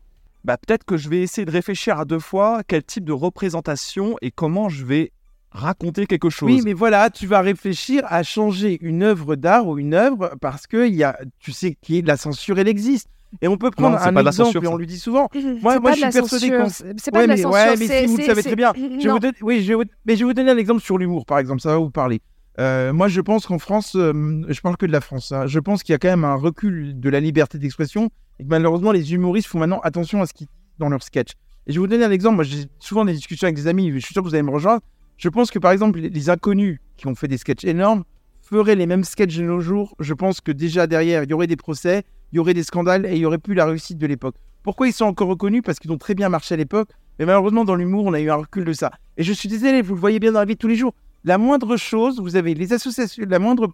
[0.45, 4.17] bah, peut-être que je vais essayer de réfléchir à deux fois quel type de représentation
[4.23, 5.13] et comment je vais
[5.51, 6.49] raconter quelque chose.
[6.51, 10.67] Oui, mais voilà, tu vas réfléchir à changer une œuvre d'art ou une œuvre parce
[10.67, 13.09] que il y a, tu sais, la censure, elle existe.
[13.43, 14.87] Et on peut prendre Non, c'est un pas de la exemple, censure, et on lui
[14.87, 15.29] dit souvent.
[15.61, 17.51] Moi, pas je suis persuadé qu'on- c'est- pas Ouais, de la mais, censure.
[17.51, 18.73] ouais, mais si vous le savez très bien.
[18.75, 19.13] Je vais Non.
[19.15, 21.27] vous donner- oui, je vais vous- mais je vais vous donner un exemple sur l'humour,
[21.27, 22.23] par exemple, ça va vous parler.
[22.59, 25.61] Euh, moi, je pense qu'en France, euh, je parle que de la France, hein, je
[25.61, 28.91] pense qu'il y a quand même un recul de la liberté d'expression et que malheureusement,
[28.91, 31.33] les humoristes font maintenant attention à ce qu'ils disent dans leurs sketchs.
[31.67, 32.37] Et je vais vous donner un exemple.
[32.37, 34.51] Moi, j'ai souvent des discussions avec des amis, je suis sûr que vous allez me
[34.51, 34.83] rejoindre.
[35.19, 38.05] Je pense que par exemple, les, inconnus qui ont fait des sketchs énormes
[38.41, 39.95] feraient les mêmes sketchs de nos jours.
[40.01, 43.07] Je pense que déjà derrière, il y aurait des procès, il y aurait des scandales
[43.07, 44.35] et il y aurait plus la réussite de l'époque.
[44.65, 45.63] Pourquoi ils sont encore reconnus?
[45.65, 46.91] Parce qu'ils ont très bien marché à l'époque.
[47.19, 48.93] Mais malheureusement, dans l'humour, on a eu un recul de ça.
[49.17, 50.95] Et je suis désolé, vous le voyez bien dans la vie de tous les jours.
[51.25, 53.73] La moindre chose, vous avez les associations, la moindre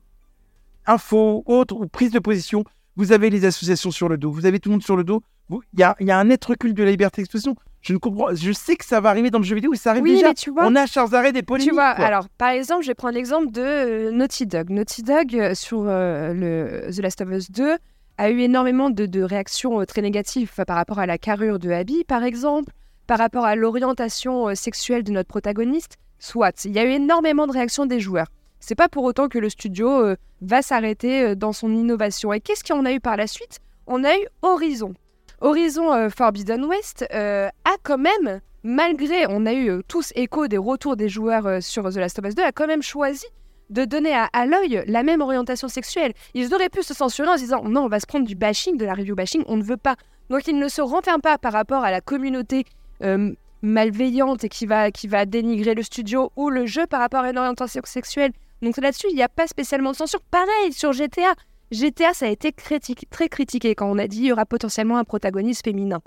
[0.86, 2.64] info, autre ou prise de position,
[2.96, 5.22] vous avez les associations sur le dos, vous avez tout le monde sur le dos.
[5.50, 7.54] Il y a, il y a un net recul de la liberté d'expression.
[7.82, 9.90] Je ne comprends, je sais que ça va arriver dans le jeu vidéo et ça
[9.90, 10.28] arrive Oui, déjà.
[10.28, 11.68] mais tu vois, On a sans arrêt des polémiques.
[11.68, 12.06] Tu vois, quoi.
[12.06, 14.70] alors par exemple, je vais prendre l'exemple de euh, Naughty Dog.
[14.70, 17.76] Naughty Dog euh, sur euh, le The Last of Us 2
[18.16, 21.70] a eu énormément de, de réactions euh, très négatives par rapport à la carrure de
[21.70, 22.72] Abby, par exemple,
[23.06, 25.96] par rapport à l'orientation sexuelle de notre protagoniste.
[26.24, 28.28] Soit, il y a eu énormément de réactions des joueurs.
[28.58, 32.32] C'est pas pour autant que le studio euh, va s'arrêter euh, dans son innovation.
[32.32, 33.58] Et qu'est-ce qu'on a eu par la suite?
[33.86, 34.94] On a eu Horizon.
[35.42, 37.50] Horizon euh, Forbidden West a
[37.82, 42.18] quand même malgré, on a eu tous écho des retours des joueurs sur The Last
[42.18, 43.26] of Us 2, a quand même choisi
[43.68, 46.14] de donner à, l'œil la même orientation sexuelle.
[46.32, 48.78] Ils auraient pu se censurer en se disant non, on va se prendre du bashing,
[48.78, 49.96] de la review bashing, on ne veut pas.
[50.30, 52.64] Donc ils ne se renferment pas par rapport à la communauté
[53.64, 57.30] malveillante et qui va, qui va dénigrer le studio ou le jeu par rapport à
[57.30, 58.32] une orientation sexuelle.
[58.62, 60.20] Donc là-dessus, il n'y a pas spécialement de censure.
[60.30, 61.34] Pareil sur GTA.
[61.72, 65.04] GTA, ça a été très critiqué quand on a dit il y aura potentiellement un
[65.04, 66.00] protagoniste féminin.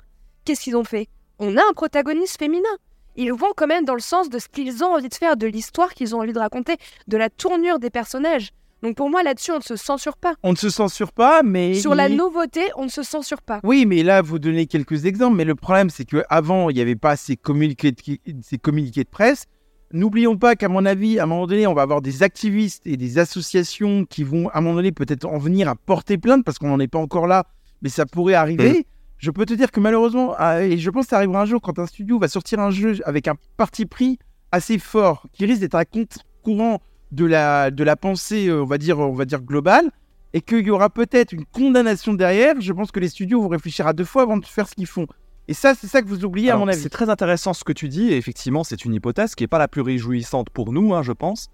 [0.46, 1.10] Qu'est-ce qu'ils ont fait?
[1.40, 2.70] On a un protagoniste féminin.
[3.16, 5.48] Ils vont quand même dans le sens de ce qu'ils ont envie de faire, de
[5.48, 8.52] l'histoire qu'ils ont envie de raconter, de la tournure des personnages.
[8.84, 10.36] Donc pour moi, là-dessus, on ne se censure pas.
[10.44, 11.74] On ne se censure pas, mais.
[11.76, 13.60] Sur la nouveauté, on ne se censure pas.
[13.64, 15.36] Oui, mais là, vous donnez quelques exemples.
[15.36, 17.98] Mais le problème, c'est qu'avant, il n'y avait pas ces communiqués, de,
[18.42, 19.46] ces communiqués de presse.
[19.94, 22.98] N'oublions pas qu'à mon avis, à un moment donné, on va avoir des activistes et
[22.98, 26.60] des associations qui vont, à un moment donné, peut-être en venir à porter plainte parce
[26.60, 27.46] qu'on n'en est pas encore là,
[27.82, 28.86] mais ça pourrait arriver.
[29.18, 31.62] Je peux te dire que malheureusement, ah, et je pense que ça arrivera un jour
[31.62, 34.20] quand un studio va sortir un jeu avec un parti pris
[34.52, 36.80] assez fort, qui risque d'être à compte courant
[37.12, 39.92] de la, de la pensée, euh, on va dire, on va dire globale,
[40.34, 43.88] et qu'il y aura peut-être une condamnation derrière, je pense que les studios vont réfléchir
[43.88, 45.08] à deux fois avant de faire ce qu'ils font.
[45.48, 46.82] Et ça, c'est ça que vous oubliez, à mon avis.
[46.82, 49.60] C'est très intéressant ce que tu dis, et effectivement, c'est une hypothèse qui n'est pas
[49.60, 51.48] la plus réjouissante pour nous, hein, je pense.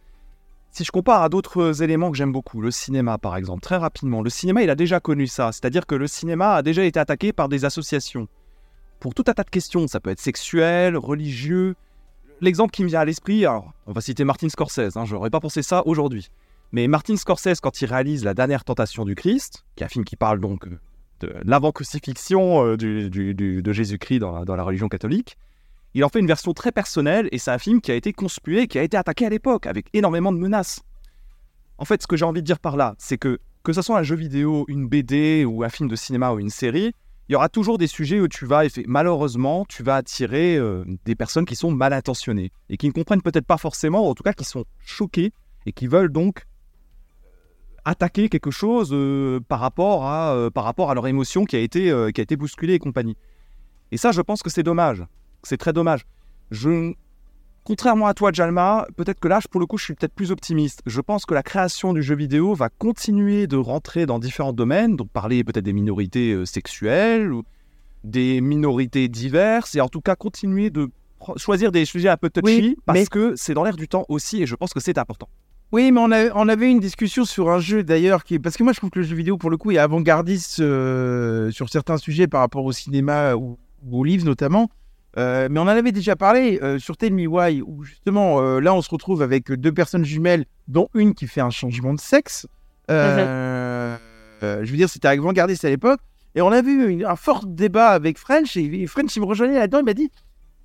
[0.72, 4.24] Si je compare à d'autres éléments que j'aime beaucoup, le cinéma par exemple, très rapidement,
[4.24, 7.32] le cinéma il a déjà connu ça, c'est-à-dire que le cinéma a déjà été attaqué
[7.32, 8.28] par des associations.
[9.00, 11.76] Pour tout un tas de questions, ça peut être sexuel, religieux.
[12.42, 15.30] L'exemple qui me vient à l'esprit, alors on va citer Martin Scorsese, hein, je n'aurais
[15.30, 16.30] pas pensé ça aujourd'hui.
[16.72, 20.04] Mais Martin Scorsese, quand il réalise La dernière tentation du Christ, qui est un film
[20.04, 20.80] qui parle donc euh,
[21.22, 25.38] de l'avant-crucifixion euh, de Jésus-Christ dans dans la religion catholique,
[25.94, 28.68] il en fait une version très personnelle et c'est un film qui a été conspué,
[28.68, 30.82] qui a été attaqué à l'époque avec énormément de menaces.
[31.78, 33.98] En fait, ce que j'ai envie de dire par là, c'est que que ce soit
[33.98, 36.94] un jeu vidéo, une BD ou un film de cinéma ou une série,
[37.30, 41.16] il y aura toujours des sujets où tu vas, malheureusement, tu vas attirer euh, des
[41.16, 44.24] personnes qui sont mal intentionnées et qui ne comprennent peut-être pas forcément, ou en tout
[44.24, 45.32] cas qui sont choquées
[45.66, 46.46] et qui veulent donc
[47.26, 47.30] euh,
[47.86, 51.84] attaquer quelque chose euh, par, rapport à, par rapport à leur émotion qui a été,
[52.14, 53.16] qui a été bousculée et compagnie.
[53.92, 55.06] Et ça, je pense que c'est dommage.
[55.44, 56.06] C'est très dommage.
[56.52, 56.94] Je...
[57.66, 60.82] Contrairement à toi, Jalma, peut-être que là, pour le coup, je suis peut-être plus optimiste.
[60.86, 64.98] Je pense que la création du jeu vidéo va continuer de rentrer dans différents domaines,
[64.98, 67.44] donc parler peut-être des minorités euh, sexuelles ou
[68.04, 70.90] des minorités diverses, et en tout cas continuer de
[71.38, 74.04] choisir des sujets un peu touchy, Oui, parce mais- que c'est dans l'air du temps
[74.10, 75.30] aussi, et je pense que c'est important.
[75.72, 78.40] Oui, mais on, a- on avait une discussion sur un jeu d'ailleurs, qui...
[78.40, 81.50] parce que moi je trouve que le jeu vidéo pour le coup est avant-gardiste euh,
[81.52, 84.70] sur certains sujets par rapport au cinéma ou, ou aux livres notamment.
[85.18, 88.60] Euh, mais on en avait déjà parlé euh, sur Tell Me Why, où justement euh,
[88.60, 92.00] là on se retrouve avec deux personnes jumelles, dont une qui fait un changement de
[92.00, 92.48] sexe.
[92.90, 93.98] Euh,
[94.42, 96.00] je veux dire, c'était avant-gardiste à l'époque.
[96.36, 99.26] Et on a vu une- un fort débat avec French, et, et French il me
[99.26, 100.10] rejoignait là-dedans, il m'a dit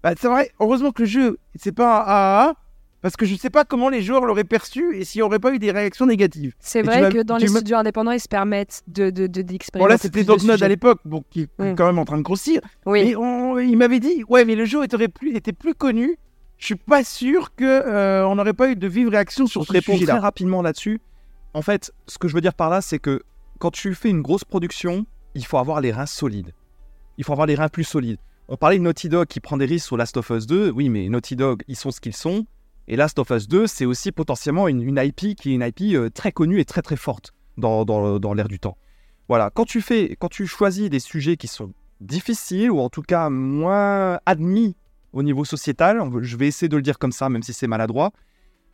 [0.02, 2.54] bah, C'est vrai, heureusement que le jeu, c'est pas un AAA,
[3.02, 5.52] parce que je sais pas comment les joueurs l'auraient perçu et s'il n'y aurait pas
[5.54, 6.54] eu des réactions négatives.
[6.58, 9.42] C'est vrai que dans les studios indépendants, ils se permettent de de- de-
[9.74, 10.64] Bon là c'était plus de Dontnod sujets.
[10.64, 11.74] à l'époque, bon, qui est Mm.
[11.76, 12.60] quand même en train de grossir.
[12.86, 13.04] Oui.
[13.04, 16.16] Mais on- il m'avait dit, ouais mais le jeu était plus, était plus connu.
[16.58, 19.72] Je suis pas sûr que euh, on n'aurait pas eu de vive réaction sur ce
[19.72, 20.20] répondre très sujet-là.
[20.20, 21.00] rapidement là-dessus,
[21.54, 23.22] en fait, ce que je veux dire par là, c'est que
[23.60, 26.52] quand tu fais une grosse production, il faut avoir les reins solides.
[27.16, 28.18] Il faut avoir les reins plus solides.
[28.48, 30.70] On parlait de Naughty Dog qui prend des risques sur Last of Us 2.
[30.70, 32.44] Oui, mais Naughty Dog, ils sont ce qu'ils sont.
[32.88, 35.94] Et Last of Us 2, c'est aussi potentiellement une, une IP qui est une IP
[35.94, 38.76] euh, très connue et très très forte dans, dans, dans l'ère du temps.
[39.28, 43.02] Voilà, quand tu fais, quand tu choisis des sujets qui sont difficiles ou en tout
[43.02, 44.74] cas moins admis
[45.12, 48.10] au niveau sociétal, je vais essayer de le dire comme ça, même si c'est maladroit,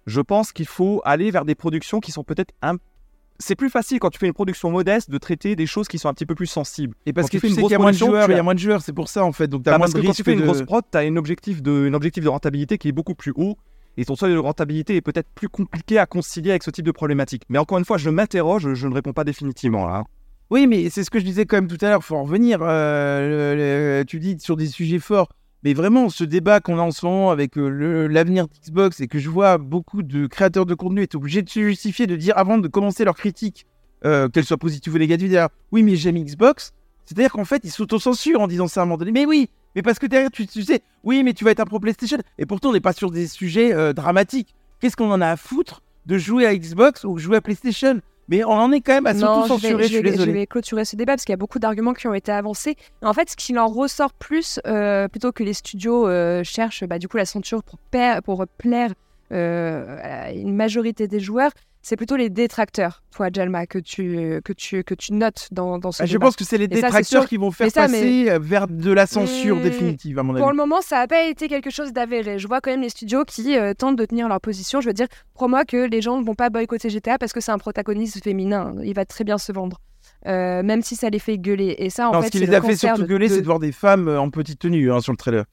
[0.07, 2.77] je pense qu'il faut aller vers des productions qui sont peut-être un...
[3.40, 6.09] C'est plus facile quand tu fais une production modeste de traiter des choses qui sont
[6.09, 6.94] un petit peu plus sensibles.
[7.05, 8.38] Et parce Quand que tu sais qu'il y a moins de joueurs, il y as-
[8.38, 9.48] a moins de joueurs, c'est pour ça en fait.
[9.48, 11.00] Donc t'as Bah, moins parce de que quand tu fais une grosse prod, tu as
[11.00, 13.57] un objectif, de, un objectif de rentabilité qui est beaucoup plus haut.
[13.96, 16.90] Et ton seuil de rentabilité est peut-être plus compliqué à concilier avec ce type de
[16.90, 17.42] problématique.
[17.48, 19.98] Mais encore une fois, je m'interroge, je ne réponds pas définitivement là.
[19.98, 20.04] hein.
[20.50, 22.59] Oui, mais c'est ce que je disais quand même tout à l'heure, faut en revenir.
[22.62, 25.30] Euh, tu dis sur des sujets forts.
[25.62, 29.18] Mais vraiment, ce débat qu'on a en ce moment avec euh, l'avenir d'Xbox et que
[29.18, 32.59] je vois beaucoup de créateurs de contenu être obligés de se justifier, de dire avant
[32.59, 33.64] de commencer leur critique,
[34.04, 36.74] euh, qu'elle soit positive ou négative, dire oui, mais j'aime Xbox.
[37.07, 39.12] C'est-à-dire qu'en fait, ils s'autocensurent en disant ça à un moment donné.
[39.12, 41.64] Mais oui, mais parce que derrière, tu, tu sais, oui, mais tu vas être un
[41.64, 42.18] pro PlayStation.
[42.38, 44.54] Et pourtant, on n'est pas sur des sujets euh, dramatiques.
[44.80, 48.00] Qu'est-ce qu'on en a à foutre de jouer à Xbox ou jouer à PlayStation?
[48.28, 50.32] Mais on en est quand même à s'autocensurer, vais, je je, suis désolé.
[50.32, 52.76] je vais clôturer ce débat parce qu'il y a beaucoup d'arguments qui ont été avancés.
[53.02, 56.98] En fait, ce qui en ressort plus, euh, plutôt que les studios euh, cherchent bah,
[56.98, 57.78] du coup la ceinture pour,
[58.24, 58.92] pour plaire
[59.30, 61.50] à une majorité des joueurs,
[61.85, 65.92] c'est plutôt les détracteurs, toi, Jalma, que tu, que tu, que tu notes dans, dans
[65.92, 67.29] ce Ah, je pense que c'est les ça, détracteurs sûr.
[67.29, 70.40] qui vont faire ça, passer euh, vers de la censure Mmh, définitive, à mon avis.
[70.42, 72.38] Pour le moment, ça n'a pas été quelque chose d'avéré.
[72.38, 74.81] Je vois quand même les studios qui euh, tentent de tenir leur position.
[74.81, 77.53] Je veux dire, crois-moi que les gens ne vont pas boycotter GTA parce que c'est
[77.53, 78.75] un protagoniste féminin.
[78.83, 79.79] Il va très bien se vendre.
[80.27, 81.75] Euh, même si ça les fait gueuler.
[81.79, 83.40] Et ça, en non, fait, ce qui les le a fait surtout gueuler, de- c'est
[83.42, 85.44] de voir des femmes en petite tenue hein, sur le trailer.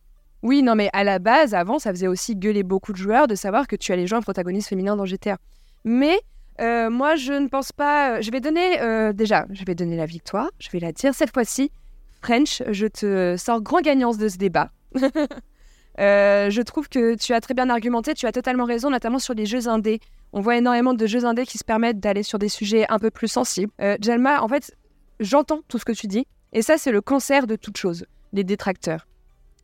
[0.44, 3.36] Oui, non, mais à la base, avant, ça faisait aussi gueuler beaucoup de joueurs de
[3.36, 5.38] savoir que tu allais jouer un protagoniste féminin dans GTA.
[5.84, 6.20] Mais
[6.60, 8.18] euh, moi, je ne pense pas.
[8.18, 10.50] euh, Je vais donner euh, déjà, je vais donner la victoire.
[10.60, 11.72] Je vais la dire cette fois-ci.
[12.22, 14.70] French, je te sors grand gagnant de ce débat.
[15.98, 19.46] Je trouve que tu as très bien argumenté, tu as totalement raison, notamment sur les
[19.46, 20.00] jeux indés.
[20.34, 23.12] On voit énormément de jeux indés qui se permettent d'aller sur des sujets un peu
[23.12, 23.72] plus sensibles.
[24.00, 24.76] Jalma, en fait,
[25.20, 28.44] j'entends tout ce que tu dis, et ça, c'est le cancer de toute chose, les
[28.44, 29.08] détracteurs.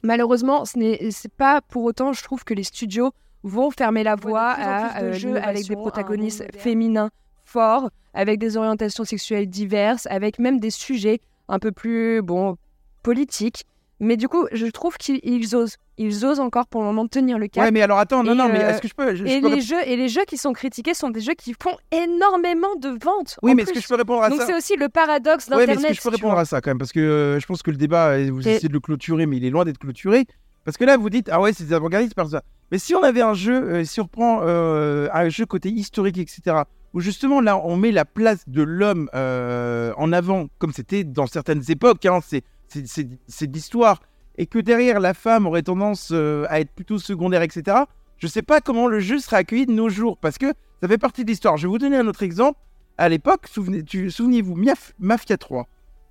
[0.04, 1.00] Malheureusement, ce n'est
[1.38, 3.12] pas pour autant, je trouve, que les studios
[3.48, 7.10] vont fermer la voie à euh, jeux avec des protagonistes féminins
[7.46, 12.58] forts, avec des orientations sexuelles diverses, avec même des sujets un peu plus, bon,
[13.04, 13.64] politiques.
[14.00, 15.78] Mais du coup, je trouve qu'ils ils osent.
[15.98, 17.64] Ils osent encore pour le moment tenir le cap.
[17.64, 19.16] Ouais, mais alors attends, non, Et, non, mais euh, est-ce que je peux.
[19.16, 21.34] je- je et, peux les jeux, et les jeux qui sont critiqués sont des jeux
[21.34, 23.40] qui font énormément de ventes.
[23.42, 25.56] Oui, mais est-ce que je peux répondre à Donc ça c'est aussi le paradoxe Ouais,
[25.58, 25.86] mais d'Internet.
[25.86, 26.78] est-ce que je peux répondre à ça quand même?
[26.78, 29.26] Parce que euh, je pense que le débat, euh, vous Et- essayez de le clôturer,
[29.26, 30.26] mais il est loin d'être clôturé.
[30.68, 32.44] Parce que là, vous dites, ah ouais, c'est des avant-gardistes par ça.
[32.74, 36.18] Mais si on avait un jeu, euh, si on reprend euh, un jeu côté historique,
[36.18, 36.58] etc.,
[36.94, 41.26] où justement là, on met la place de l'homme euh, en avant, comme c'était dans
[41.26, 44.02] certaines époques, hein, c'est, c'est, c'est, c'est de l'histoire,
[44.38, 47.78] et que derrière, la femme aurait tendance euh, à être plutôt secondaire, etc.,
[48.18, 50.48] je sais pas comment le jeu serait accueilli de nos jours, parce que
[50.82, 51.56] ça fait partie de l'histoire.
[51.56, 52.60] Je vais vous donner un autre exemple.
[52.98, 55.66] À l'époque, souvenez, tu- souvenez-vous, Miaf- Mafia 3,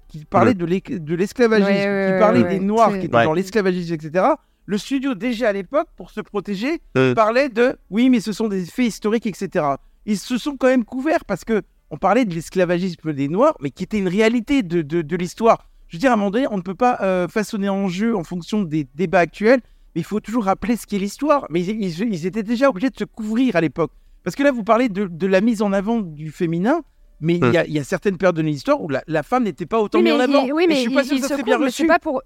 [0.09, 3.01] qui parlait de, l'é- de l'esclavagisme, Ouais, ouais, qui ouais, parlait ouais, des Noirs c'est-
[3.01, 3.25] qui étaient Ouais.
[3.25, 4.25] dans l'esclavagisme, etc.
[4.67, 7.15] Le studio, déjà à l'époque, pour se protéger, Euh.
[7.15, 9.65] parlait de oui, mais ce sont des faits historiques, etc.
[10.07, 13.71] Ils se sont quand même couverts parce que on parlait de l'esclavagisme des Noirs, mais
[13.71, 15.69] qui était une réalité de, de, de l'histoire.
[15.89, 18.17] Je veux dire, à un moment donné, on ne peut pas euh, façonner en jeu
[18.17, 19.61] en fonction des débats actuels,
[19.95, 21.47] mais il faut toujours rappeler ce qu'est l'histoire.
[21.49, 23.93] Mais ils, ils- ils étaient déjà obligés de se couvrir à l'époque.
[24.25, 26.83] Parce que là, vous parlez de, de la mise en avant du féminin,
[27.21, 29.65] mais il y, a- y a certaines périodes de l'histoire où la, la femme n'était
[29.67, 30.49] pas autant Oui, mise mais, en avant.
[30.53, 31.87] oui, mais je suis pas sûr que ça se serait bien c'est reçu.
[31.87, 32.21] pas pour.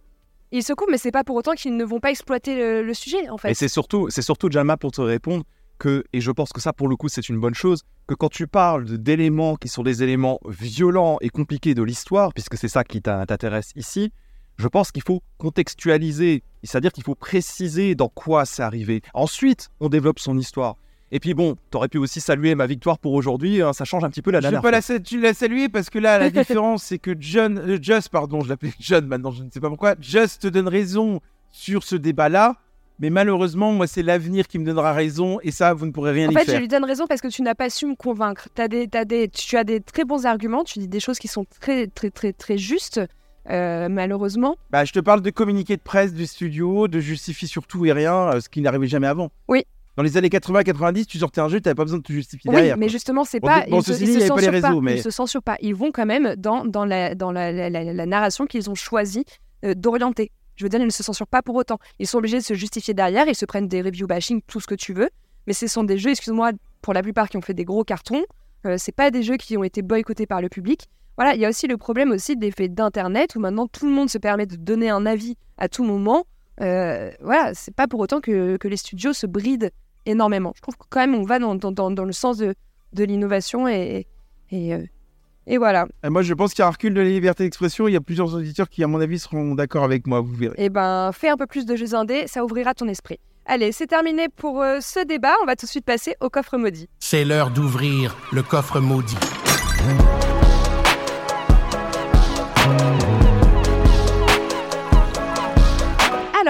[0.53, 3.29] Ils se couvrent, mais c'est pas pour autant qu'ils ne vont pas exploiter le, sujet,
[3.29, 3.51] en fait.
[3.51, 4.49] Et c'est surtout, c'est surtout
[4.81, 5.45] pour te répondre
[5.79, 8.29] que, et je pense que ça pour le coup c'est une bonne chose, que quand
[8.29, 12.85] tu parles d'éléments qui sont des éléments violents et compliqués de l'histoire, puisque c'est ça
[12.85, 14.13] qui t'intéresse ici,
[14.59, 19.01] je pense qu'il faut contextualiser, c'est-à-dire qu'il faut préciser dans quoi c'est arrivé.
[19.15, 20.77] Ensuite, on développe son histoire.
[21.13, 24.11] Et puis bon, t'aurais pu aussi saluer ma victoire pour aujourd'hui, hein, ça change un
[24.11, 24.95] petit peu la Je vais dernière pas fois.
[24.95, 28.41] la, tu la saluer parce que là, la différence, c'est que John, euh, Just, pardon,
[28.43, 31.21] je l'appelais John maintenant, je ne sais pas pourquoi, Just te donne raison
[31.51, 32.55] sur ce débat-là,
[33.01, 36.29] mais malheureusement, moi, c'est l'avenir qui me donnera raison, et ça, vous ne pourrez rien
[36.29, 36.61] En y fait, je faire.
[36.61, 38.49] lui donne raison parce que tu n'as pas su me convaincre.
[38.55, 41.27] T'as des, t'as des, tu as des très bons arguments, tu dis des choses qui
[41.27, 43.01] sont très, très, très, très justes,
[43.49, 44.55] euh, malheureusement.
[44.71, 47.93] Bah, je te parle de communiqué de presse du studio, de justifier sur tout et
[47.93, 49.31] rien, euh, ce qui n'arrivait jamais avant.
[49.49, 49.65] Oui.
[49.97, 52.49] Dans les années 80-90, tu sortais un jeu, tu n'avais pas besoin de te justifier
[52.49, 52.77] Oui, derrière.
[52.79, 52.93] mais quoi.
[52.93, 53.65] justement, c'est pas.
[53.69, 55.43] bon, ils se- ils se il y avait pas les réseaux, mais- Ils se censurent
[55.43, 55.57] pas.
[55.61, 58.75] Ils vont quand même dans, dans, la, dans la, la, la- la narration qu'ils ont
[58.75, 59.25] choisi
[59.65, 60.31] euh, d'orienter.
[60.57, 61.79] Je veux dire, ils ne se censurent pas pour autant.
[61.99, 63.27] Ils sont obligés de se justifier derrière.
[63.29, 65.09] Ils se prennent des review bashing, tout ce que tu veux.
[65.47, 68.23] Mais ce sont des jeux, excuse-moi, pour la plupart qui ont fait des gros cartons.
[68.67, 70.87] Euh, c'est pas des jeux qui ont été boycottés par le public.
[71.17, 73.93] Voilà, il y a aussi le problème aussi des faits d'internet où maintenant tout le
[73.93, 76.25] monde se permet de donner un avis à tout moment.
[76.61, 79.71] Euh, voilà, c'est pas pour autant que, que les studios se brident
[80.07, 80.53] énormément.
[80.57, 82.55] Je trouve que quand même on va dans, dans, dans, dans le sens de,
[82.93, 84.07] de l'innovation et,
[84.51, 84.85] et, euh,
[85.47, 85.87] et voilà.
[86.05, 87.89] Et moi, je pense qu'il y a un recul de la liberté d'expression.
[87.89, 90.55] Il y a plusieurs auditeurs qui, à mon avis, seront d'accord avec moi, vous verrez.
[90.59, 93.19] Et ben, fais un peu plus de jeux indés, ça ouvrira ton esprit.
[93.47, 95.35] Allez, c'est terminé pour euh, ce débat.
[95.43, 96.89] On va tout de suite passer au coffre maudit.
[97.01, 99.17] C'est l'heure d'ouvrir le coffre maudit.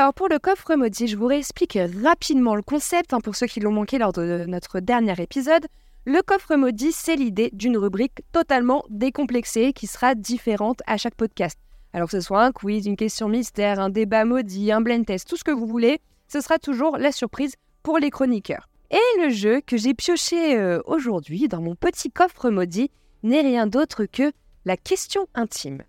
[0.01, 3.61] Alors, pour le coffre maudit, je vous réexplique rapidement le concept hein, pour ceux qui
[3.61, 5.67] l'ont manqué lors de notre dernier épisode.
[6.07, 11.59] Le coffre maudit, c'est l'idée d'une rubrique totalement décomplexée qui sera différente à chaque podcast.
[11.93, 15.29] Alors que ce soit un quiz, une question mystère, un débat maudit, un blend test,
[15.29, 18.71] tout ce que vous voulez, ce sera toujours la surprise pour les chroniqueurs.
[18.91, 22.91] Et le jeu que j'ai pioché euh, aujourd'hui dans mon petit coffre maudit
[23.23, 24.33] n'est rien d'autre que
[24.65, 25.83] la question intime.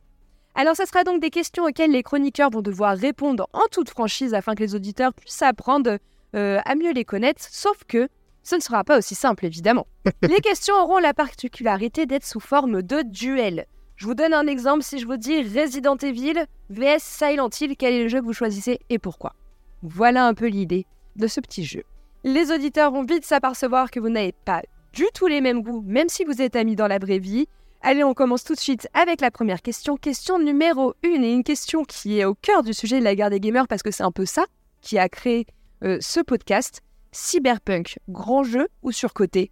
[0.55, 4.33] Alors, ce sera donc des questions auxquelles les chroniqueurs vont devoir répondre en toute franchise
[4.33, 5.97] afin que les auditeurs puissent apprendre
[6.35, 8.09] euh, à mieux les connaître, sauf que
[8.43, 9.87] ce ne sera pas aussi simple, évidemment.
[10.21, 13.65] les questions auront la particularité d'être sous forme de duel.
[13.95, 17.93] Je vous donne un exemple si je vous dis Resident Evil vs Silent Hill, quel
[17.93, 19.35] est le jeu que vous choisissez et pourquoi?
[19.83, 20.85] Voilà un peu l'idée
[21.15, 21.83] de ce petit jeu.
[22.23, 24.61] Les auditeurs vont vite s'apercevoir que vous n'avez pas
[24.93, 27.47] du tout les mêmes goûts, même si vous êtes amis dans la vraie vie.
[27.83, 29.97] Allez, on commence tout de suite avec la première question.
[29.97, 33.31] Question numéro 1 et une question qui est au cœur du sujet de la guerre
[33.31, 34.45] des gamers parce que c'est un peu ça
[34.81, 35.47] qui a créé
[35.83, 36.81] euh, ce podcast.
[37.11, 39.49] Cyberpunk, grand jeu ou surcoté?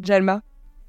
[0.00, 0.42] Jalma?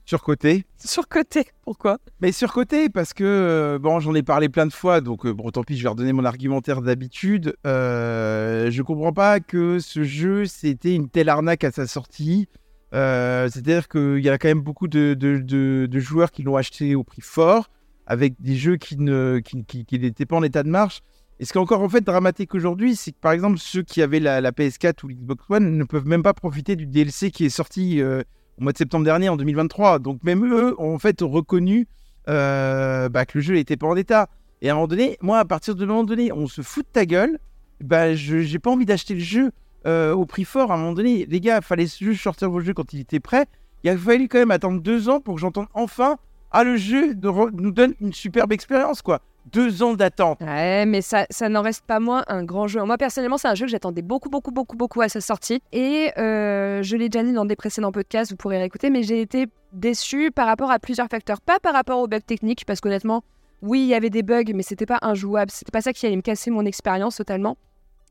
[0.05, 0.65] Surcoté.
[0.83, 1.99] Surcoté, pourquoi?
[2.19, 5.51] Mais surcoté parce que, euh, bon, j'en ai parlé plein de fois, donc euh, bon,
[5.51, 7.55] tant pis, je vais redonner mon argumentaire d'habitude.
[7.63, 12.47] Je comprends pas que ce jeu, c'était une telle arnaque à sa sortie.
[12.93, 17.21] Euh, C'est-à-dire qu'il y a quand même beaucoup de, joueurs qui l'ont acheté au prix
[17.21, 17.69] fort,
[18.06, 21.01] avec des jeux qui n'étaient pas en état de marche.
[21.41, 24.04] Et ce qui est encore en fait dramatique aujourd'hui, c'est que par exemple, ceux qui
[24.04, 27.45] avaient la, la PS4 ou l'Xbox One ne peuvent même pas profiter du DLC qui
[27.45, 28.21] est sorti euh,
[28.60, 29.97] au mois de septembre dernier, en 2023.
[29.97, 31.88] Donc même eux ont en fait reconnu
[32.30, 34.30] euh, bah, que le jeu n'était pas en état.
[34.62, 36.91] Et à un moment donné, moi, à partir de moment donné, on se fout de
[36.91, 37.39] ta gueule,
[37.80, 39.51] bah, je j'ai pas envie d'acheter le jeu
[39.85, 40.71] euh, au prix fort.
[40.71, 43.45] À un moment donné, les gars, fallait juste sortir vos jeux quand il était prêt.
[43.83, 46.17] Il a fallu quand même attendre deux ans pour que j'entende enfin
[46.51, 47.15] ah le jeu
[47.53, 49.21] nous donne une superbe expérience quoi.
[49.51, 50.39] Deux ans d'attente.
[50.41, 52.83] Ouais, mais ça, ça n'en reste pas moins un grand jeu.
[52.83, 55.63] Moi, personnellement, c'est un jeu que j'attendais beaucoup, beaucoup, beaucoup, beaucoup à sa sortie.
[55.71, 59.19] Et euh, je l'ai déjà dit dans des précédents podcasts, vous pourrez réécouter, mais j'ai
[59.19, 61.41] été déçu par rapport à plusieurs facteurs.
[61.41, 63.23] Pas par rapport aux bugs techniques, parce qu'honnêtement,
[63.63, 65.49] oui, il y avait des bugs, mais c'était pas injouable.
[65.49, 67.57] C'était pas ça qui allait me casser mon expérience totalement.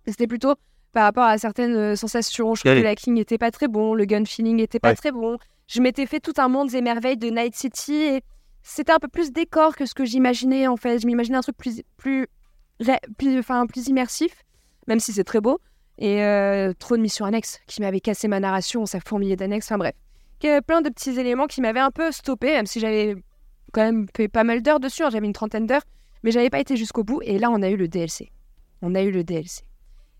[0.08, 0.56] C'était plutôt
[0.92, 2.54] par rapport à certaines euh, sensations.
[2.54, 4.94] Je trouve que l'hacking n'était pas très bon, le gun feeling n'était pas Ouais.
[4.96, 5.36] très bon.
[5.68, 8.22] Je m'étais fait tout un monde des merveilles de Night City et
[8.62, 10.98] c'était un peu plus décor que ce que j'imaginais en fait.
[10.98, 12.26] Je m'imaginais un truc plus, plus,
[13.38, 14.42] enfin, plus immersif,
[14.88, 15.60] même si c'est très beau.
[15.98, 19.78] Et euh, trop de missions annexes qui m'avaient cassé ma narration, ça fourmillait d'annexes, enfin
[19.78, 19.94] bref.
[20.42, 23.14] Il y avait plein de petits éléments qui m'avaient un peu stoppé, même si j'avais
[23.72, 25.84] quand même fait pas mal d'heures dessus, hein, j'avais une trentaine d'heures,
[26.22, 27.20] mais j'avais pas été jusqu'au bout.
[27.22, 28.32] Et là, on a eu le DLC.
[28.80, 29.62] On a eu le DLC.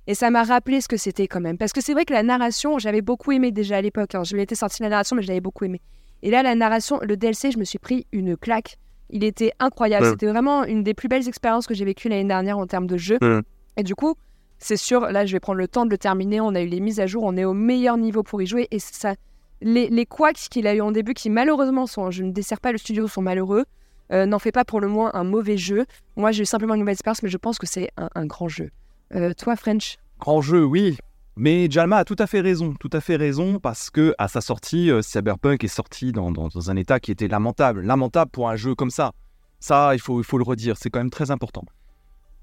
[0.07, 1.59] Et ça m'a rappelé ce que c'était quand même.
[1.59, 4.15] Parce que c'est vrai que la narration, j'avais beaucoup aimé déjà à l'époque.
[4.15, 4.25] hein.
[4.25, 5.81] Je m'étais sorti la narration, mais je l'avais beaucoup aimé.
[6.23, 8.77] Et là, la narration, le DLC, je me suis pris une claque.
[9.11, 10.05] Il était incroyable.
[10.07, 10.11] Ouais.
[10.13, 12.97] C'était vraiment une des plus belles expériences que j'ai vécues l'année dernière en termes de
[12.97, 13.19] jeu.
[13.23, 13.41] Ouais.
[13.77, 14.15] Et du coup,
[14.59, 16.41] c'est sûr, là, je vais prendre le temps de le terminer.
[16.41, 18.69] On a eu les mises à jour, on est au meilleur niveau pour y jouer.
[18.71, 19.15] Et ça,
[19.63, 22.73] les, les couacs qu'il a eu en début, qui malheureusement sont, je ne dessert pas
[22.73, 23.65] le studio, sont malheureux,
[24.13, 25.87] euh, n'en fait pas pour le moins un mauvais jeu.
[26.17, 28.49] Moi, j'ai eu simplement une mauvaise expérience, mais je pense que c'est un, un grand
[28.49, 28.71] jeu.
[29.15, 30.97] Euh, toi, French Grand jeu, oui.
[31.37, 34.41] Mais Jalma a tout à fait raison, tout à fait raison, parce que à sa
[34.41, 37.81] sortie, euh, Cyberpunk est sorti dans, dans- dans un état qui était lamentable.
[37.83, 39.13] Lamentable pour un jeu comme ça.
[39.59, 41.65] Ça, il faut, il faut le redire, c'est quand même très important.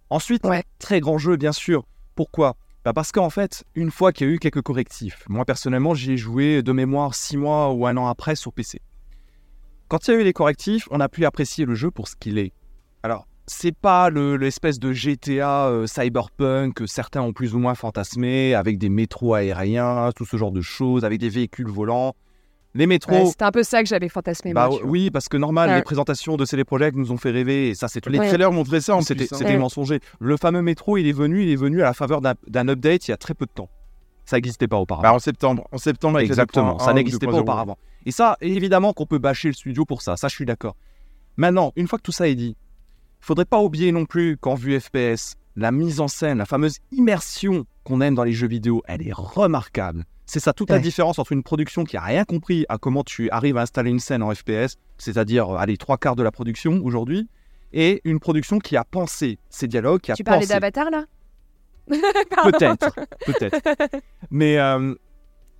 [0.09, 0.63] Ensuite, Ouais.
[0.79, 1.85] très grand jeu, bien sûr.
[2.15, 2.55] Pourquoi?
[2.85, 6.13] Bah Parce qu'en fait, une fois qu'il y a eu quelques correctifs, moi personnellement, j'y
[6.13, 8.81] ai joué de mémoire six mois ou un an après sur PC.
[9.89, 12.15] Quand il y a eu les correctifs, on a pu apprécier le jeu pour ce
[12.15, 12.53] qu'il est.
[13.03, 17.75] Alors, c'est pas le- l'espèce de GTA euh, cyberpunk que certains ont plus ou moins
[17.75, 22.13] fantasmé, avec des métros aériens, tout ce genre de choses, avec des véhicules volants.
[22.73, 24.53] Les métros, Ouais, C'était un peu ça que j'avais fantasmé.
[24.53, 25.75] bah moi, oui, parce que normal, Ouais.
[25.77, 28.09] les présentations de CD Projekt nous ont fait rêver, et ça c'est tout.
[28.09, 28.27] Les Ouais.
[28.27, 29.41] trailers montraient ça en C'était plus.
[29.43, 29.57] hein.
[29.57, 29.99] mensonger.
[30.19, 33.11] Le fameux métro, il est venu, il est venu à la faveur d'un update il
[33.11, 33.69] y a très peu de temps.
[34.25, 35.07] Ça n'existait pas auparavant.
[35.07, 35.65] Bah, en septembre.
[35.71, 37.39] En septembre avec Exactement, 2.1 ça n'existait pas 2.0.
[37.43, 37.77] auparavant.
[38.05, 40.75] Et ça, évidemment qu'on peut bâcher le studio pour ça, ça je suis d'accord.
[41.37, 42.55] Maintenant, une fois que tout ça est dit,
[43.19, 47.65] faudrait pas oublier non plus qu'en vue FPS, la mise en scène, la fameuse immersion
[47.83, 50.05] qu'on aime dans les jeux vidéo, elle est remarquable.
[50.25, 53.29] C'est ça toute la différence entre une production qui a rien compris à comment tu
[53.29, 56.81] arrives à installer une scène en FPS, c'est-à-dire euh, allez trois quarts de la production
[56.83, 57.29] aujourd'hui,
[57.71, 61.05] et une production qui a pensé ses dialogues, qui a Tu parlais pensé d'Avatar là?
[61.87, 62.93] Peut-être,
[63.25, 63.61] peut-être.
[64.29, 64.93] Mais euh,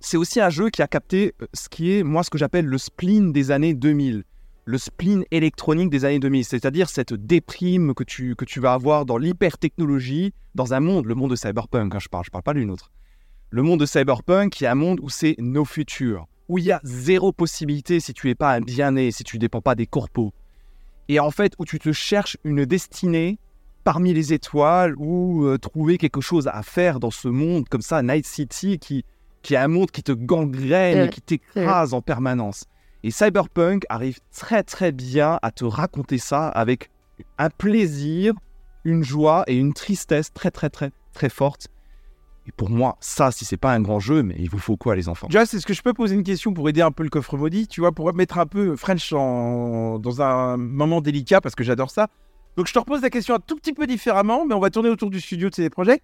[0.00, 2.66] c'est aussi un jeu qui a capté euh, ce qui est, moi, ce que j'appelle
[2.66, 4.24] le spleen des années 2000.
[4.70, 9.06] Le spleen électronique des années 2000, c'est-à-dire cette déprime que tu, que tu vas avoir
[9.06, 12.52] dans l'hyper-technologie, dans un monde, le monde de Cyberpunk, hein, je parle, je parle pas
[12.52, 12.92] d'une autre.
[13.48, 16.72] Le monde de Cyberpunk qui est un monde où c'est nos futurs, où il y
[16.72, 20.34] a zéro possibilité si tu n'es pas un bien-né, si tu dépends pas des corpos.
[21.08, 23.38] Et en fait, où tu te cherches une destinée
[23.84, 28.02] parmi les étoiles ou euh, trouver quelque chose à faire dans ce monde comme ça,
[28.02, 29.06] Night City, qui,
[29.40, 32.66] qui est un monde qui te gangrène Euh, et qui t'écrase en permanence.
[33.04, 36.90] Et Cyberpunk arrive très très bien à te raconter ça avec
[37.38, 38.34] un plaisir
[38.84, 41.68] une joie et une tristesse très très très très forte.
[42.46, 44.96] Et pour moi, ça, si c'est pas un grand jeu, mais il vous faut quoi,
[44.96, 45.26] les enfants?
[45.26, 47.68] Déjà, est-ce que je peux poser une question pour aider un peu le coffre maudit?
[47.68, 49.98] Tu vois, pour mettre un peu French en...
[49.98, 52.08] dans un moment délicat, parce que j'adore ça.
[52.56, 54.88] Donc, je te repose la question un tout petit peu différemment, mais on va tourner
[54.88, 56.02] autour du studio de CD Projekt.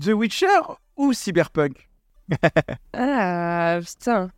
[0.00, 0.60] The Witcher
[0.96, 1.88] ou Cyberpunk?
[2.92, 4.30] Ah, putain.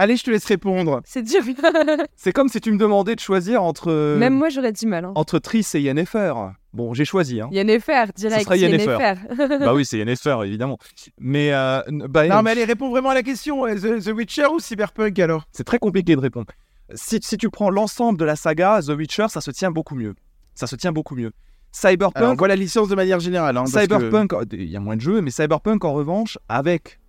[0.00, 1.02] Allez, je te laisse répondre.
[1.04, 1.42] C'est dur.
[2.16, 5.04] C'est comme si tu me demandais de choisir entre, Même moi, j'aurais du mal.
[5.04, 5.12] Hein.
[5.14, 6.32] entre Triss et Yennefer.
[6.72, 7.42] Bon, j'ai choisi.
[7.42, 7.50] Hein.
[7.52, 8.44] Yennefer, direct.
[8.44, 8.96] sera Yennefer.
[8.98, 9.58] Yennefer.
[9.58, 10.78] bah oui, c'est Yennefer, évidemment.
[11.18, 13.66] Mais, euh, bah, Non, mais allez, réponds vraiment à la question.
[13.66, 15.44] euh, The, The Witcher ou Cyberpunk alors?
[15.52, 16.46] C'est très compliqué de répondre.
[16.94, 20.14] Si, si tu prends l'ensemble de la saga, The Witcher, ça se tient beaucoup mieux.
[20.54, 21.32] Ça se tient beaucoup mieux.
[21.72, 23.54] Cyberpunk, Alors, on voit la licence de manière générale.
[23.58, 27.00] hein, Cyberpunk, oh, il y a moins de jeux, mais Cyberpunk en revanche, avec,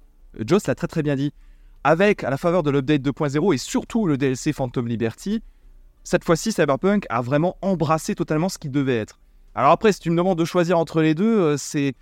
[0.45, 1.31] Joss l'a très très bien dit,
[1.83, 5.41] avec à la faveur de l'update 2.0 et surtout le DLC Phantom Liberty,
[6.03, 9.19] cette fois-ci Cyberpunk a vraiment embrassé totalement ce qu'il devait être.
[9.55, 11.93] Alors après, si tu me demandes de choisir entre les deux, euh, c'est,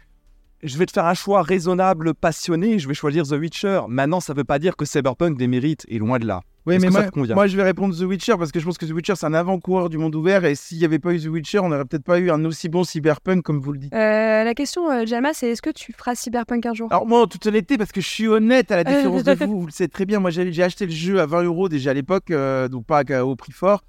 [0.64, 3.82] je vais te faire un choix raisonnable, passionné, je vais choisir The Witcher.
[3.88, 6.42] Maintenant, ça veut pas dire que Cyberpunk démérite, et loin de là.
[6.66, 7.36] Oui, Est-ce mais que ça moi, te convient?
[7.36, 9.34] moi, je vais répondre The Witcher parce que je pense que The Witcher c'est un
[9.34, 12.04] avant-coureur du monde ouvert et s'il n'y avait pas eu The Witcher, on n'aurait peut-être
[12.04, 13.94] pas eu un aussi bon Cyberpunk comme vous le dites.
[13.94, 16.88] Euh, la question, euh, Jama, c'est est-ce que tu feras Cyberpunk un jour?
[16.92, 19.62] Alors moi, en toute honnêteté, parce que je suis honnête à la différence de vous,
[19.62, 21.94] vous le savez très bien, moi j'ai acheté le jeu à 20 euros déjà à
[21.94, 23.84] l'époque, euh, donc pas à- au prix fort.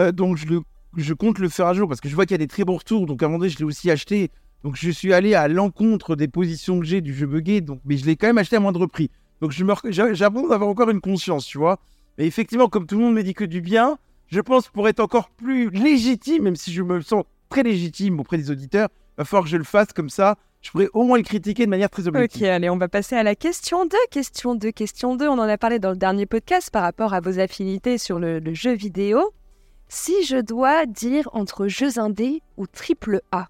[0.00, 0.60] Euh, donc je, le,
[0.96, 2.64] je compte le faire un jour parce que je vois qu'il y a des très
[2.64, 4.30] bons retours, donc à un moment donné je l'ai aussi acheté.
[4.66, 7.96] Donc je suis allé à l'encontre des positions que j'ai du jeu buggé, donc, mais
[7.96, 9.12] je l'ai quand même acheté à moindre prix.
[9.40, 11.78] Donc je me d'avoir encore une conscience, tu vois.
[12.18, 13.96] Mais effectivement, comme tout le monde me dit que du bien,
[14.26, 18.38] je pense pour être encore plus légitime, même si je me sens très légitime auprès
[18.38, 20.34] des auditeurs, il va que je le fasse comme ça.
[20.62, 22.42] Je pourrais au moins le critiquer de manière très objective.
[22.42, 23.96] Ok, allez, on va passer à la question 2.
[24.10, 25.28] Question 2, question 2.
[25.28, 28.40] On en a parlé dans le dernier podcast par rapport à vos affinités sur le,
[28.40, 29.30] le jeu vidéo.
[29.86, 33.46] Si je dois dire entre jeux indés ou triple A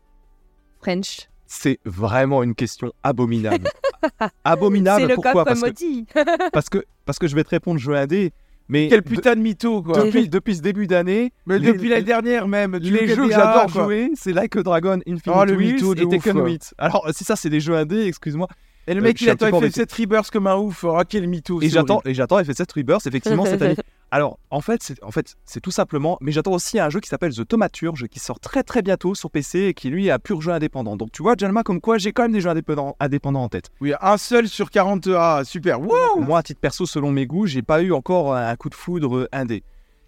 [0.81, 1.29] French.
[1.47, 3.69] C'est vraiment une question abominable.
[4.45, 5.45] Abominable, le pourquoi?
[5.45, 5.71] parce que,
[6.53, 8.33] parce, que, parce que je vais te répondre jeu indé,
[8.69, 10.03] mais Quel putain de mytho, quoi.
[10.05, 12.77] depuis, depuis ce début d'année, Mais les- depuis l'année dernière même.
[12.77, 16.01] les jeux que j'adore jouer, c'est Like a Dragon, Infinite Oh, le Wheels mytho de
[16.03, 16.45] et ouf, Tekken quoi.
[16.49, 16.75] 8.
[16.79, 18.49] Alors, si ça, c'est des jeux indés, excuse-moi.
[18.89, 20.85] Et le Euh, mec, il attend petit peu FF7 Rebirth comme un ouf.
[20.85, 21.61] Oh, quel mytho.
[21.61, 23.77] Et j'attends, et j'attends FF7 Rebirth, effectivement, cette année.
[24.13, 27.35] Alors, en fait, c'est, en fait, tout simplement, mais j'attends aussi un jeu qui s'appelle
[27.35, 30.41] The Thaumaturge, qui sort très très bientôt sur PC et qui lui est un pur
[30.41, 30.97] jeu indépendant.
[30.97, 33.71] Donc, tu vois, Jalma, comme quoi, j'ai quand même des jeux indépendants, indépendants en tête.
[33.81, 35.43] Oui, un seul sur 40 A.
[35.45, 35.81] Super.
[35.81, 39.29] Moi, à titre perso, selon mes goûts, j'ai pas eu encore un coup de foudre
[39.33, 39.65] indé.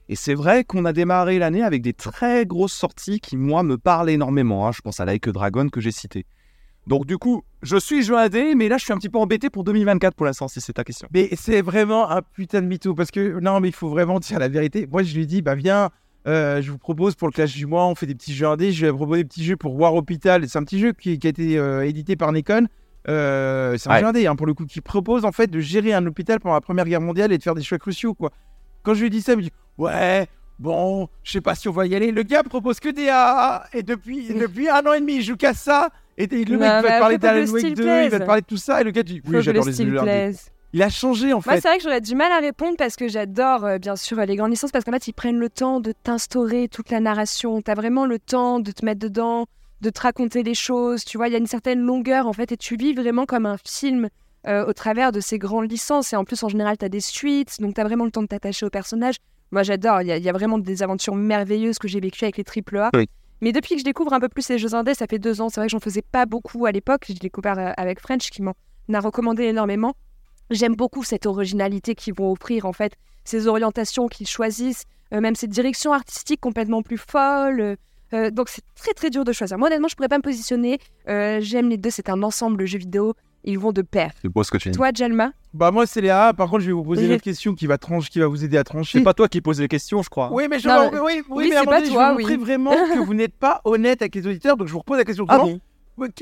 [0.09, 3.76] Et c'est vrai qu'on a démarré l'année avec des très grosses sorties qui, moi, me
[3.76, 4.68] parlent énormément.
[4.68, 4.72] hein.
[4.72, 6.24] Je pense à Like a Dragon que j'ai cité.
[6.89, 9.51] Donc, du coup, je suis jeu indé, mais là, je suis un petit peu embêté
[9.51, 11.07] pour 2024 pour l'instant, si c'est ta question.
[11.12, 12.95] Mais c'est vraiment un putain de mytho.
[12.95, 14.86] Parce que, non, mais il faut vraiment dire la vérité.
[14.91, 15.91] Moi, je lui dis, bah viens,
[16.26, 18.72] euh, je vous propose pour le clash du mois, on fait des petits jeux indés.
[18.72, 20.49] Je vais proposer des petits jeux pour War Hospital.
[20.49, 22.66] C'est un petit jeu qui, qui a été euh, édité par Nikon.
[23.09, 24.01] Euh, c'est un Ouais.
[24.01, 26.55] jeu indé, hein, pour le coup, qui propose en fait de gérer un hôpital pendant
[26.55, 28.30] la Première Guerre mondiale et de faire des choix cruciaux, quoi.
[28.82, 30.26] Quand je lui dis ça, il me dit, ouais,
[30.59, 32.12] bon, je sais pas si on va y aller.
[32.12, 33.64] Le gars propose que des AA.
[33.74, 35.91] Et depuis, depuis un an et demi, il joue qu'à ça.
[36.18, 38.42] Et le mec Non, va te parler d'Alan Wake style 2, il va te parler
[38.42, 38.80] de tout ça.
[38.80, 40.34] Et le gars dit, oui, j'adore le les.
[40.74, 41.60] Il a changé en Moi, fait.
[41.62, 44.36] c'est vrai que j'aurais du mal à répondre parce que j'adore, euh, bien sûr, les
[44.36, 47.62] grandes licences parce qu'en fait, ils prennent le temps de t'instaurer toute la narration.
[47.62, 49.46] T'as vraiment le temps de te mettre dedans,
[49.80, 51.04] de te raconter les choses.
[51.06, 53.46] Tu vois, il y a une certaine longueur en fait et tu vis vraiment comme
[53.46, 54.08] un film
[54.46, 56.12] euh, au travers de ces grandes licences.
[56.12, 58.66] Et en plus, en général, t'as des suites, donc t'as vraiment le temps de t'attacher
[58.66, 59.16] au personnage.
[59.52, 60.02] Moi, j'adore.
[60.02, 62.44] Il y, a- il y a vraiment des aventures merveilleuses que j'ai vécues avec les
[62.44, 62.90] AAA.
[62.94, 63.08] Oui.
[63.41, 65.49] Mais depuis que je découvre un peu plus les jeux indés, ça fait deux ans.
[65.49, 67.05] C'est vrai que j'en faisais pas beaucoup à l'époque.
[67.07, 68.55] J'ai découvert euh, avec French qui m'en
[68.93, 69.95] a recommandé énormément.
[70.51, 75.36] J'aime beaucoup cette originalité qu'ils vont offrir, en fait, ces orientations qu'ils choisissent, euh, même
[75.36, 77.76] cette direction artistique complètement plus folle.
[78.14, 79.59] euh, donc c'est très très dur de choisir.
[79.59, 80.78] Moi honnêtement, je pourrais pas me positionner.
[81.07, 83.14] J'aime les deux, c'est un ensemble de jeux vidéo.
[83.45, 84.11] Ils vont de pair.
[84.20, 84.76] C'est beau ce que tu dis.
[84.76, 87.55] Toi, Jalma Bah moi c'est AA, par contre je vais vous poser une autre question
[87.55, 88.99] qui va trancher, qui va vous aider à trancher.
[88.99, 90.28] C'est pas toi qui poses les questions, je crois.
[90.32, 92.11] Oui mais je Non, oui, oui, oui, mais à un c'est moment pas donné, toi,
[92.11, 94.80] je vais montrer vraiment que vous n'êtes pas honnête avec les auditeurs, donc je vous
[94.80, 95.24] repose la question.
[95.28, 95.61] Ah bon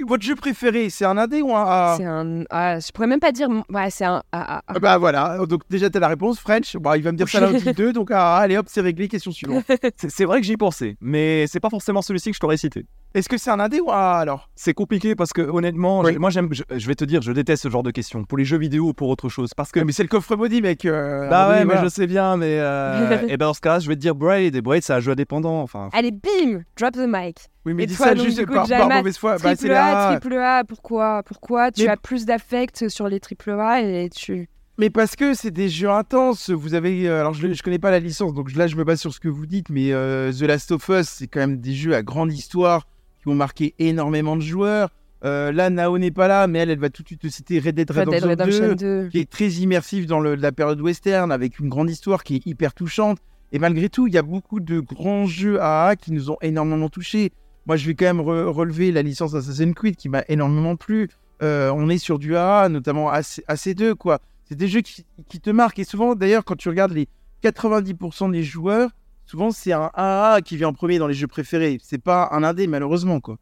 [0.06, 2.44] Votre jeu préféré, c'est un indé ou un AA C'est un.
[2.50, 3.48] Ah, je pourrais même pas dire.
[3.68, 4.22] Ouais, c'est un.
[4.32, 4.72] ah, ah, ah.
[4.74, 6.76] Ah Bah voilà, donc déjà t'as la réponse, French.
[6.76, 9.08] Bah il va me dire ça là aussi deux, donc AA, allez hop c'est réglé,
[9.08, 9.64] question suivante.
[9.96, 12.86] C'est vrai que j'y pensais, mais c'est pas forcément celui-ci que je t'aurais cité.
[13.14, 14.50] Est-ce que c'est un indé ou un AA alors?
[14.54, 16.16] C'est compliqué parce que honnêtement, Oui.
[16.18, 18.44] moi j'aime, je, je vais te dire, je déteste ce genre de questions pour les
[18.44, 19.80] jeux vidéo ou pour autre chose parce que.
[19.80, 20.84] Mais c'est le coffre maudit mec.
[20.84, 23.88] euh, bah ouais, mais je sais bien, mais euh, et ben dans ce cas-là, je
[23.88, 25.60] vais te dire Braid et Braid c'est un jeu indépendant.
[25.62, 27.38] Enfin, Allez, bim Drop the mic.
[27.66, 29.32] Oui mais Et dis toi, ça donc, juste coup, par, par mauvaise foi.
[29.38, 33.08] Bah c'est Triple les A, triple A, pourquoi Pourquoi Tu Mais- as plus d'affect sur
[33.08, 34.48] les triple A et tu.
[34.78, 36.50] Mais parce que c'est des jeux intenses.
[36.50, 39.00] Vous avez, euh, alors je, je connais pas la licence, donc là je me base
[39.00, 41.72] sur ce que vous dites, mais euh, The Last of Us, c'est quand même des
[41.74, 42.86] jeux à grande histoire
[43.22, 44.90] qui ont marqué énormément de joueurs.
[45.24, 47.58] Euh, là, Nao n'est pas là, mais elle, elle va tout de suite te citer
[47.58, 48.28] Red Dead Red Dead Redemption,
[48.62, 49.08] Redemption 2, 2.
[49.08, 52.46] qui est très immersif dans le- la période western, avec une grande histoire qui est
[52.46, 53.18] hyper touchante.
[53.52, 56.90] Et malgré tout, il y a beaucoup de grands jeux AA qui nous ont énormément
[56.90, 57.32] touchés.
[57.66, 61.08] Moi, je vais quand même re- relever la licence Assassin's Creed qui m'a énormément plu.
[61.42, 64.20] Euh, on est sur du AA, notamment AC, AC2, quoi.
[64.44, 65.78] C'est des jeux qui, qui te marquent.
[65.80, 67.08] Et souvent, d'ailleurs, quand tu regardes les
[67.42, 68.90] 90% des joueurs,
[69.24, 71.78] souvent c'est un AA qui vient en premier dans les jeux préférés.
[71.82, 73.36] C'est pas un indé, malheureusement, quoi.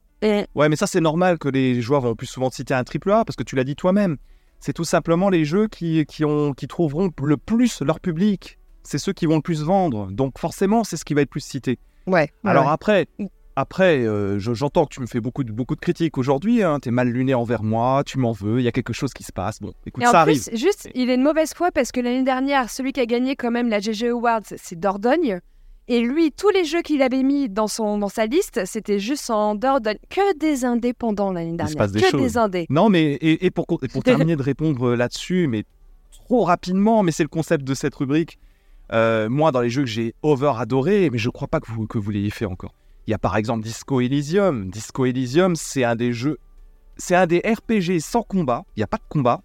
[0.55, 3.11] Ouais, mais ça, c'est normal que les joueurs vont plus souvent te citer un triple
[3.11, 4.17] A parce que tu l'as dit toi-même.
[4.61, 8.59] C'est tout simplement les jeux qui, qui, ont, qui trouveront le plus leur public.
[8.83, 10.11] C'est ceux qui vont le plus vendre.
[10.11, 11.79] Donc, forcément, c'est ce qui va être plus cité.
[12.07, 12.31] ouais.
[12.45, 12.73] Alors ouais.
[12.73, 13.09] après,
[13.57, 16.63] après euh, je- j'entends que tu me fais beaucoup de, beaucoup de critiques aujourd'hui.
[16.63, 19.23] Hein, T'es mal luné envers moi, tu m'en veux, il y a quelque chose qui
[19.23, 19.61] se passe.
[19.61, 20.59] Bon, écoute, Et en ça plus, arrive.
[20.61, 23.51] juste, il est de mauvaise foi parce que l'année dernière, celui qui a gagné quand
[23.51, 25.41] même la GG Awards, c'est Dordogne.
[25.87, 29.29] Et lui, tous les jeux qu'il avait mis dans, son, dans sa liste, c'était juste
[29.29, 29.99] en Dordogne.
[30.09, 31.77] Que des indépendants l'année se dernière.
[31.77, 32.21] passe des que choses.
[32.23, 32.67] des indés.
[32.71, 35.65] Non, mais et, et pour, et pour terminer de répondre euh, là-dessus, mais
[36.11, 38.39] trop rapidement, mais c'est le concept de cette rubrique.
[38.93, 41.87] Euh, moi, dans les jeux que j'ai over adoré, mais je crois pas que vous,
[41.87, 42.73] que vous l'ayez fait encore.
[43.07, 44.71] Il y a par exemple Disco Elysium.
[44.71, 46.39] Disco Elysium, c'est un des jeux,
[46.97, 48.65] c'est un des RPG sans combat.
[48.77, 49.43] Il n'y a pas de combat,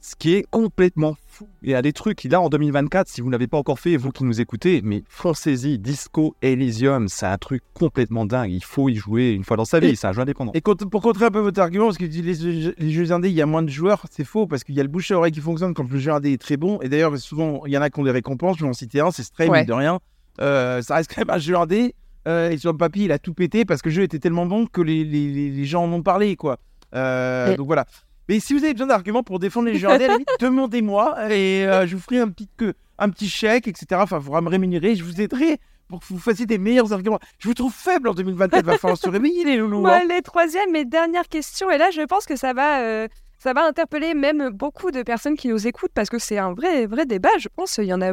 [0.00, 1.46] ce qui est complètement fou.
[1.62, 3.96] Il y a des trucs, là en 2024, si vous ne l'avez pas encore fait,
[3.98, 8.50] vous qui nous écoutez, mais foncez-y, Disco Elysium, c'est un truc complètement dingue.
[8.52, 10.52] Il faut y jouer une fois dans sa vie, c'est un jeu indépendant.
[10.54, 12.90] Et contre- pour contrer un peu votre argument, parce que tu dis les, jeux- les
[12.90, 14.88] jeux indés, il y a moins de joueurs, c'est faux, parce qu'il y a le
[14.88, 16.80] bouche à oreille qui fonctionne quand le jeu indé est très bon.
[16.80, 18.56] Et d'ailleurs, souvent, il y en a qui ont des récompenses.
[18.58, 19.58] Je vais en citer un, c'est Stray, Ouais.
[19.58, 19.98] mine de rien.
[20.40, 21.94] Euh, ça reste quand même un jeu indé.
[22.28, 24.46] Euh, et sur le papier, il a tout pété parce que le jeu était tellement
[24.46, 26.58] bon que les, les- les- gens en ont parlé, quoi.
[26.94, 27.86] Euh, Et- Donc voilà.
[28.28, 32.02] Mais si vous avez besoin d'arguments pour défendre les limite, demandez-moi et euh, je vous
[32.02, 33.86] ferai un petit, que, un petit chèque, etc.
[34.02, 34.94] Enfin, il faudra me rémunérer.
[34.94, 35.58] Je vous aiderai
[35.88, 37.18] pour que vous fassiez des meilleurs arguments.
[37.38, 38.64] Je vous trouve faible en 2024.
[38.66, 39.86] Va falloir se réveiller, les loulous.
[39.86, 40.02] Hein.
[40.08, 41.70] les troisième et dernière question.
[41.70, 43.08] Et là, je pense que ça va, euh,
[43.38, 46.84] ça va interpeller même beaucoup de personnes qui nous écoutent parce que c'est un vrai,
[46.86, 47.30] vrai débat.
[47.38, 48.12] Je pense il y en a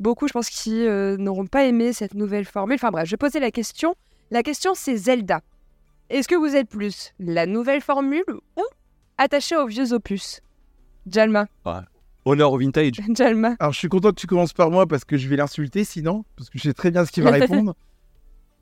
[0.00, 2.74] beaucoup, je pense, qui euh, n'auront pas aimé cette nouvelle formule.
[2.74, 3.94] Enfin bref, je vais poser la question.
[4.30, 5.40] La question, c'est Zelda.
[6.10, 8.24] Est-ce que vous êtes plus la nouvelle formule
[8.56, 8.62] ou
[9.18, 10.40] attaché aux vieux opus?
[11.06, 11.46] Jalma,
[12.24, 12.94] Honneur au vintage.
[13.14, 13.54] Jalma.
[13.60, 16.24] Alors, je suis content que tu commences par moi parce que je vais l'insulter sinon,
[16.36, 17.76] parce que je sais très bien ce qu'il va répondre.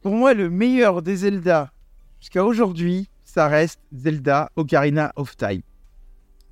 [0.02, 1.72] Pour moi, le meilleur des Zelda
[2.20, 5.62] jusqu'à aujourd'hui, ça reste Zelda Ocarina of Time.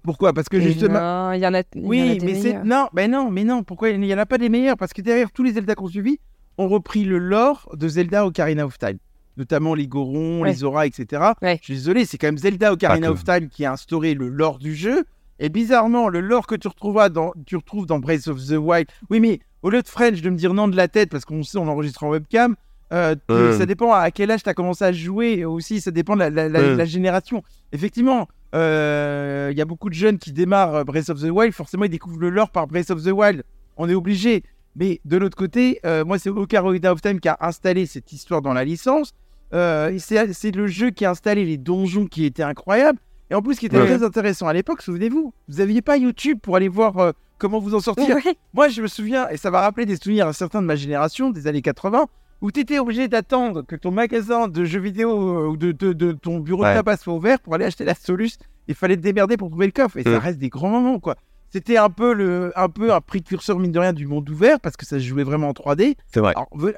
[0.02, 0.32] Pourquoi?
[0.32, 1.00] Parce que Et justement.
[1.28, 1.60] non, il y en a.
[1.74, 2.64] il y en a Oui, des mais c'est.
[2.64, 4.76] Non, ben non, mais non, pourquoi il n'y en a pas des meilleurs?
[4.76, 6.18] Parce que derrière tous les Zelda qu'on suivi,
[6.58, 8.98] ont repris le lore de Zelda Ocarina of Time.
[9.36, 10.50] Notamment les Gorons, Ouais.
[10.50, 11.22] les Auras, etc.
[11.40, 11.56] Ouais.
[11.60, 13.12] Je suis désolé, c'est quand même Zelda Ocarina que.
[13.12, 15.04] of Time qui a instauré le lore du jeu.
[15.38, 18.86] Et bizarrement, le lore que tu, retrouveras dans, tu retrouves dans Breath of the Wild.
[19.08, 21.42] Oui, mais au lieu de French de me dire non de la tête, parce qu'on
[21.42, 22.54] sait, on enregistre en webcam,
[22.92, 23.56] euh, Ouais.
[23.56, 26.30] ça dépend à quel âge tu as commencé à jouer aussi, ça dépend de la,
[26.30, 26.76] la- la- Ouais.
[26.76, 27.42] la génération.
[27.72, 31.52] Effectivement, euh, il y a beaucoup de jeunes qui démarrent euh, Breath of the Wild,
[31.54, 33.42] forcément ils découvrent le lore par Breath of the Wild.
[33.76, 34.42] On est obligé.
[34.76, 38.40] Mais de l'autre côté, euh, moi c'est Ocarina of Time qui a installé cette histoire
[38.42, 39.12] dans la licence.
[39.54, 42.98] Euh, c'est le jeu qui a installé les donjons qui étaient incroyables.
[43.30, 43.86] Et en plus, ce qui était Ouais.
[43.86, 47.74] très intéressant à l'époque, souvenez-vous, vous n'aviez pas YouTube pour aller voir euh, comment vous
[47.74, 48.16] en sortir.
[48.16, 48.36] Ouais.
[48.54, 51.30] Moi, je me souviens, et ça va rappeler des souvenirs à certains de ma génération,
[51.30, 52.06] des années 80,
[52.42, 55.92] où tu étais obligé d'attendre que ton magasin de jeux vidéo euh, ou de, de-
[55.94, 58.32] de ton bureau de tabac soit ouvert pour aller acheter la Solus.
[58.68, 59.96] Il fallait te démerder pour trouver le coffre.
[59.96, 60.18] Et ça Ouais.
[60.18, 61.16] reste des grands moments, quoi.
[61.50, 64.76] C'était un peu, le, un peu un précurseur, mine de rien, du monde ouvert, parce
[64.76, 65.96] que ça se jouait vraiment en 3D.
[66.12, 66.34] C'est vrai.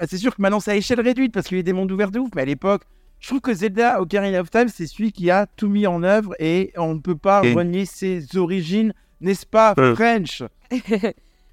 [0.08, 2.10] C'est sûr que maintenant, c'est à échelle réduite, parce qu'il y a des mondes ouverts
[2.10, 2.82] de ouf, mais à l'époque,
[3.20, 6.34] je trouve que Zelda Ocarina of Time, c'est celui qui a tout mis en œuvre,
[6.40, 9.94] et on ne peut pas Et- renier ses origines, n'est-ce pas, Ouais.
[9.94, 10.42] French?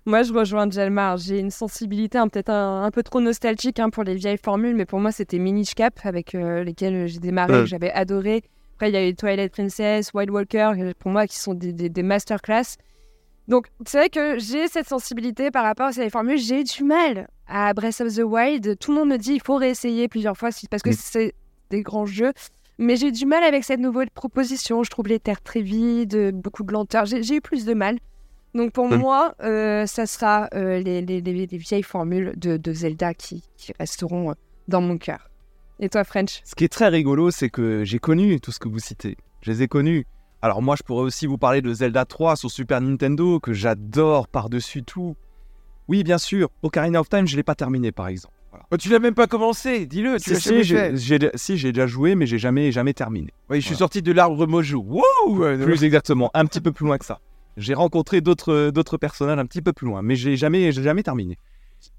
[0.05, 1.17] Moi, je rejoins Jalmar.
[1.17, 4.75] J'ai une sensibilité hein, peut-être un, un peu trop nostalgique hein, pour les vieilles formules,
[4.75, 7.59] mais pour moi, c'était Minish Cap avec euh, lesquels j'ai démarré, Ouais.
[7.61, 8.41] que j'avais adoré.
[8.75, 11.71] Après, il y a eu Twilight Princess, Wild Walker, euh, pour moi, qui sont des,
[11.71, 12.77] des, des masterclass.
[13.47, 16.37] Donc, c'est vrai que j'ai cette sensibilité par rapport à ces formules.
[16.39, 18.79] J'ai du mal à Breath of the Wild.
[18.79, 20.93] Tout le monde me dit il faut réessayer plusieurs fois parce que Mm.
[20.97, 21.33] c'est
[21.69, 22.33] des grands jeux.
[22.79, 24.81] Mais j'ai du mal avec cette nouvelle proposition.
[24.83, 27.05] Je trouve les terres très vides, beaucoup de lenteur.
[27.05, 27.97] J'ai eu plus de mal.
[28.53, 28.95] Donc pour Mm.
[28.95, 33.43] moi, euh, ça sera euh, les, les- les- les vieilles formules de, de Zelda qui,
[33.57, 34.33] qui resteront euh,
[34.67, 35.29] dans mon cœur.
[35.79, 36.41] Et toi, French?
[36.43, 39.17] Ce qui est très rigolo, c'est que j'ai connu tout ce que vous citez.
[39.41, 40.05] Je les ai connus.
[40.43, 44.27] Alors moi, je pourrais aussi vous parler de Zelda 3 sur Super Nintendo, que j'adore
[44.27, 45.15] par-dessus tout.
[45.87, 48.33] Oui, bien sûr, Ocarina of Time, je ne l'ai pas terminé, par exemple.
[48.51, 48.65] Voilà.
[48.71, 50.97] Oh, Tu l'as même pas commencé, dis-le, tu Si, l'as si, jamais j'ai- fait.
[50.97, 53.29] j'ai- si, j'ai déjà joué, mais j'ai jamais, jamais terminé.
[53.49, 54.85] Oui, je suis sorti de l'arbre mojo.
[55.63, 57.19] Plus exactement, un petit peu plus loin que ça.
[57.61, 61.03] J'ai rencontré d'autres d'autres personnages un petit peu plus loin, mais j'ai jamais, j'ai jamais
[61.03, 61.37] terminé.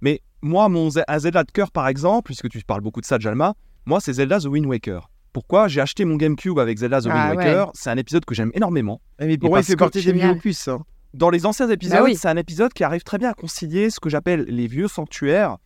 [0.01, 3.19] Mais moi, mon un Zelda de cœur, par exemple, puisque tu parles beaucoup de ça,
[3.19, 3.55] Jalma,
[3.87, 5.09] moi, c'est Zelda The Wind Waker.
[5.33, 7.71] Pourquoi J'ai acheté mon GameCube avec Zelda The Wind Ah, Waker.
[7.75, 9.01] C'est un épisode que j'aime énormément.
[9.19, 10.69] Eh, Mais pour Et moi, il parce fait que- partie des vieux opus.
[10.69, 10.83] hein?
[11.15, 12.17] Dans les anciens épisodes, Bah oui.
[12.17, 15.57] c'est un épisode qui arrive très bien à concilier ce que j'appelle les vieux sanctuaires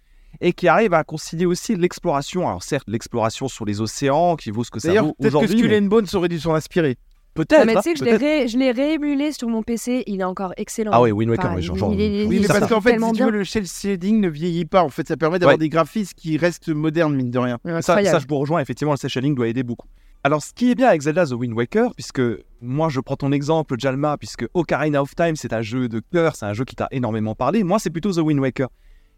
[0.41, 2.47] et qui arrive à concilier aussi l'exploration.
[2.49, 5.47] Alors certes, l'exploration sur les océans qui vaut ce que ça D'ailleurs, vaut peut-être que.
[5.47, 6.97] Skull mais Bones aurait dû s'en inspirer.
[7.37, 7.67] Peut-être.
[7.67, 10.91] Mais hein, tu sais que je l'ai réémulé sur mon PC, il est encore excellent.
[10.95, 12.69] Ah oui, Wind Waker, Enfin, oui, genre- il- genre- il est- Oui, mais est parce
[12.69, 14.83] qu'en fait, si tu veux, le shell shading ne vieillit pas.
[14.83, 15.59] En fait, ça permet d'avoir Ouais.
[15.59, 17.59] des graphismes qui restent modernes, mine de rien.
[17.65, 18.09] Ça, Incroyable.
[18.09, 19.89] ça, je vous rejoins, effectivement, le cel shading doit aider beaucoup.
[20.25, 22.21] Alors, ce qui est bien avec Zelda The Wind Waker, puisque
[22.61, 26.35] moi, je prends ton exemple, Jalma, puisque Ocarina of Time, c'est un jeu de cœur,
[26.35, 27.63] c'est un jeu qui t'a énormément parlé.
[27.63, 28.69] Moi, c'est plutôt The Wind Waker.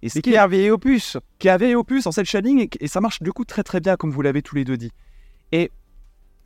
[0.02, 1.16] Et ce Mais qui qui est est un vieil opus.
[1.38, 3.96] qui avait Opus en cel shading et, et ça marche du coup très très bien
[3.96, 4.92] comme vous l'avez tous les deux dit.
[5.50, 5.70] Et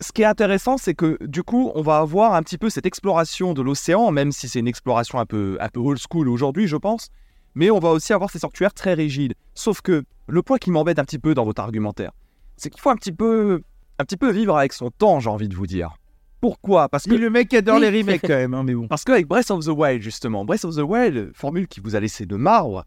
[0.03, 2.87] ce qui est intéressant, c'est que du coup, on va avoir un petit peu cette
[2.87, 6.67] exploration de l'océan, même si c'est une exploration un peu, un peu old school aujourd'hui,
[6.67, 7.09] je pense.
[7.55, 9.35] Mais on va aussi avoir ces sanctuaires très rigides.
[9.55, 12.13] Sauf que le point qui m'embête un petit peu dans votre argumentaire,
[12.57, 13.63] c'est qu'il faut un petit peu,
[13.99, 15.97] un petit peu vivre avec son temps, j'ai envie de vous dire.
[16.41, 16.89] Pourquoi?
[16.89, 18.89] Parce que le mec adore les remakes quand même, hein, mais bon.
[18.89, 22.01] parce qu'avec Breath of the Wild, justement, Breath of the Wild, formule qui vous a
[22.01, 22.85] laissé de marbre,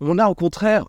[0.00, 0.86] on a au contraire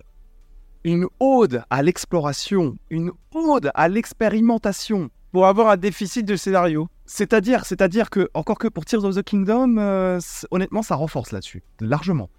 [0.85, 5.09] une ode à l'exploration, une ode à l'expérimentation.
[5.31, 6.87] Pour avoir un déficit de scénario.
[7.05, 10.19] C'est-à-dire, c'est-à-dire que, encore que pour Tears of the Kingdom, euh,
[10.51, 12.29] honnêtement, ça renforce là-dessus, largement.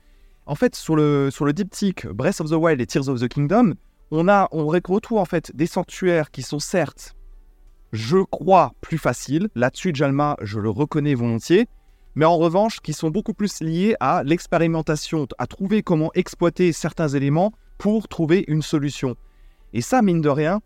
[0.46, 3.28] En fait, sur le, sur le diptyque Breath of the Wild et Tears of the
[3.28, 3.74] Kingdom,
[4.10, 7.14] on, a, on retrouve en fait des sanctuaires qui sont certes,
[7.92, 9.48] je crois, plus faciles.
[9.54, 11.68] Là-dessus, Jalma, je le reconnais volontiers.
[12.16, 17.08] Mais en revanche, qui sont beaucoup plus liés à l'expérimentation, à trouver comment exploiter certains
[17.08, 19.16] éléments pour trouver une solution.
[19.72, 20.60] Et ça, mine de rien,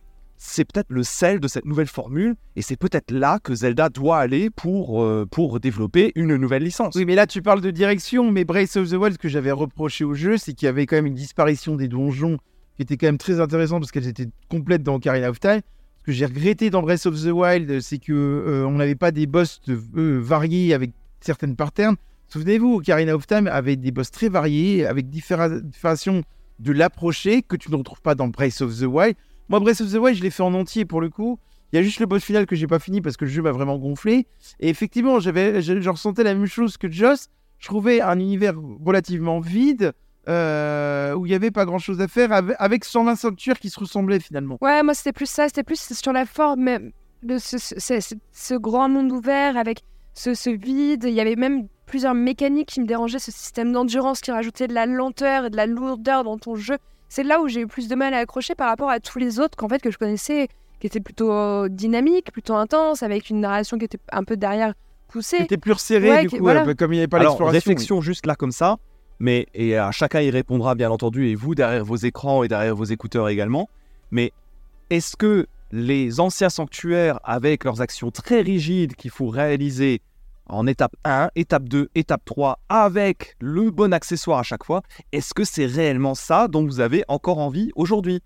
[0.46, 4.18] c'est peut-être le sel de cette nouvelle formule, et c'est peut-être là que Zelda doit
[4.18, 6.94] aller pour, euh, pour développer une nouvelle licence.
[6.94, 9.52] Oui, mais là, tu parles de direction, mais Breath of the Wild, ce que j'avais
[9.52, 12.36] reproché au jeu, c'est qu'il y avait quand même une disparition des donjons
[12.76, 15.60] qui était quand même très intéressante parce qu'elles étaient complètes dans Ocarina of Time.
[16.00, 19.26] Ce que j'ai regretté dans Breath of the Wild, c'est que euh, n'avait pas des
[19.26, 21.96] boss euh, variés avec certaines patterns.
[22.28, 26.22] Souvenez-vous, Ocarina of Time avait des boss très variés, avec différentes façons
[26.58, 29.16] de l'approcher que tu ne retrouves pas dans Breath of the Wild.
[29.48, 31.38] Moi, Breath of the Wild, je l'ai fait en entier pour le coup.
[31.72, 33.42] Il y a juste le boss final que j'ai pas fini parce que le jeu
[33.42, 34.26] m'a vraiment gonflé.
[34.60, 37.28] Et effectivement, j'avais, je, ressentais la même chose que Joss.
[37.58, 39.92] Je trouvais un univers relativement vide
[40.28, 43.70] euh, où il y avait pas grand chose à faire avec, avec 120 ceintures qui
[43.70, 44.56] se ressemblaient finalement.
[44.60, 46.90] Ouais, moi c'était plus ça, c'était plus sur la forme
[47.22, 49.82] de ce, grand monde ouvert avec
[50.14, 51.04] ce vide.
[51.04, 54.74] Il y avait même plusieurs mécaniques qui me dérangeaient, ce système d'endurance qui rajoutait de
[54.74, 56.78] la lenteur et de la lourdeur dans ton jeu.
[57.14, 59.38] C'est là où j'ai eu plus de mal à accrocher par rapport à tous les
[59.38, 60.48] autres qu'en fait que je connaissais,
[60.80, 64.74] qui étaient plutôt euh, dynamiques, plutôt intenses, avec une narration qui était un peu derrière
[65.06, 65.36] poussée.
[65.38, 66.64] C'était plus resserré Ouais, du qui- coup, voilà.
[66.64, 67.54] peu comme il n'y avait pas l'exploration.
[67.54, 68.78] réflexion juste là comme ça,
[69.20, 72.74] mais et à chacun y répondra bien entendu, et vous derrière vos écrans et derrière
[72.74, 73.68] vos écouteurs également.
[74.10, 74.32] Mais
[74.90, 80.00] est-ce que les anciens sanctuaires, avec leurs actions très rigides qu'il faut réaliser
[80.46, 84.82] en étape 1, étape 2, étape 3, avec le bon accessoire à chaque fois,
[85.12, 88.22] est-ce que c'est réellement ça dont vous avez encore envie aujourd'hui?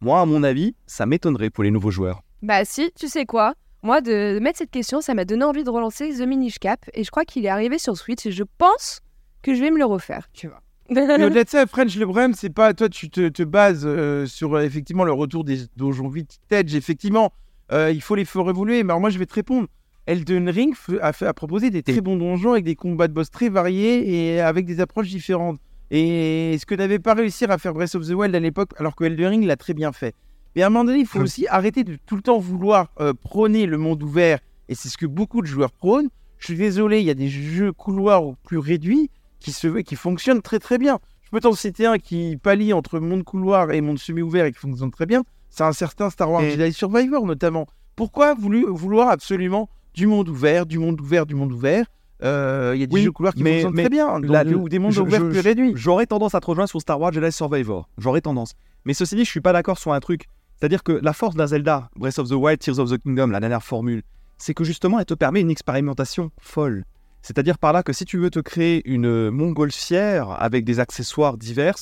[0.00, 2.22] Moi, à mon avis, ça m'étonnerait pour les nouveaux joueurs.
[2.42, 3.54] Bah si, tu sais quoi?
[3.82, 7.04] Moi, de mettre cette question, ça m'a donné envie de relancer The Minish Cap, et
[7.04, 9.00] je crois qu'il est arrivé sur Switch, et je pense
[9.42, 10.62] que je vais me le refaire, tu vois.
[10.90, 14.26] Mais au-delà de ça, French, le problème, c'est pas toi, tu te, te bases euh,
[14.26, 16.74] sur euh, effectivement le retour des donjons vintage.
[16.74, 17.32] Effectivement,
[17.72, 18.82] euh, il faut les faire évoluer.
[18.82, 19.68] Mais alors, moi, je vais te répondre.
[20.08, 23.30] Elden Ring a, fait, a proposé des très bons donjons avec des combats de boss
[23.30, 25.58] très variés et avec des approches différentes.
[25.90, 28.96] Et ce que n'avait pas réussi à faire Breath of the Wild à l'époque, alors
[28.96, 30.14] que Elden Ring l'a très bien fait?
[30.56, 31.24] Mais à un moment donné, il faut Hum.
[31.24, 34.38] aussi arrêter de tout le temps vouloir euh, prôner le monde ouvert.
[34.68, 36.08] Et c'est ce que beaucoup de joueurs prônent.
[36.38, 40.42] Je suis désolé, il y a des jeux couloirs plus réduits qui, se, qui fonctionnent
[40.42, 40.98] très très bien.
[41.22, 44.58] Je peux t'en citer un qui pallie entre monde couloir et monde semi-ouvert et qui
[44.58, 45.22] fonctionne très bien.
[45.50, 47.66] C'est un certain Star Wars Et- Jedi Survivor notamment.
[47.96, 49.68] Pourquoi vouloir absolument
[49.98, 51.84] du monde ouvert, du monde ouvert, du monde ouvert
[52.24, 54.18] Euh, Il y a des Oui, jeux couloirs qui mais- fonctionnent mais très bien.
[54.20, 55.72] donc, la- ou des mondes je- ouverts je- plus réduits.
[55.76, 57.88] J'aurais tendance à te rejoindre sur Star Wars Jedi Survivor.
[57.96, 58.54] J'aurais tendance.
[58.84, 60.26] Mais ceci dit, je suis pas d'accord sur un truc.
[60.56, 63.38] C'est-à-dire que la force d'un Zelda, Breath of the Wild, Tears of the Kingdom, la
[63.38, 64.02] dernière formule,
[64.36, 66.84] c'est que justement, elle te permet une expérimentation folle.
[67.22, 71.76] C'est-à-dire par là que si tu veux te créer une montgolfière avec des accessoires divers,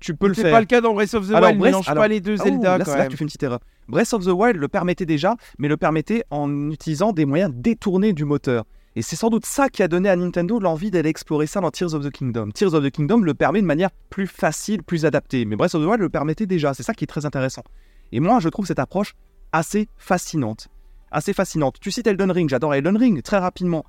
[0.00, 0.52] tu peux le C'est faire.
[0.52, 1.60] pas le cas dans Breath of the Alors, Wild.
[1.60, 3.10] Breath- Mélange alors- pas les deux Ah, Zelda là, quand c'est là que même.
[3.10, 3.60] tu fais une petite erreur.
[3.88, 8.12] Breath of the Wild le permettait déjà, mais le permettait en utilisant des moyens détournés
[8.12, 8.64] du moteur.
[8.96, 11.70] Et c'est sans doute ça qui a donné à Nintendo l'envie d'aller explorer ça dans
[11.70, 12.50] Tears of the Kingdom.
[12.50, 15.44] Tears of the Kingdom le permet de manière plus facile, plus adaptée.
[15.44, 16.74] Mais Breath of the Wild le permettait déjà.
[16.74, 17.62] C'est ça qui est très intéressant.
[18.10, 19.14] Et moi, je trouve cette approche
[19.52, 20.68] assez fascinante.
[21.10, 21.76] Assez fascinante.
[21.80, 23.84] Tu cites Elden Ring, j'adore Elden Ring, très rapidement.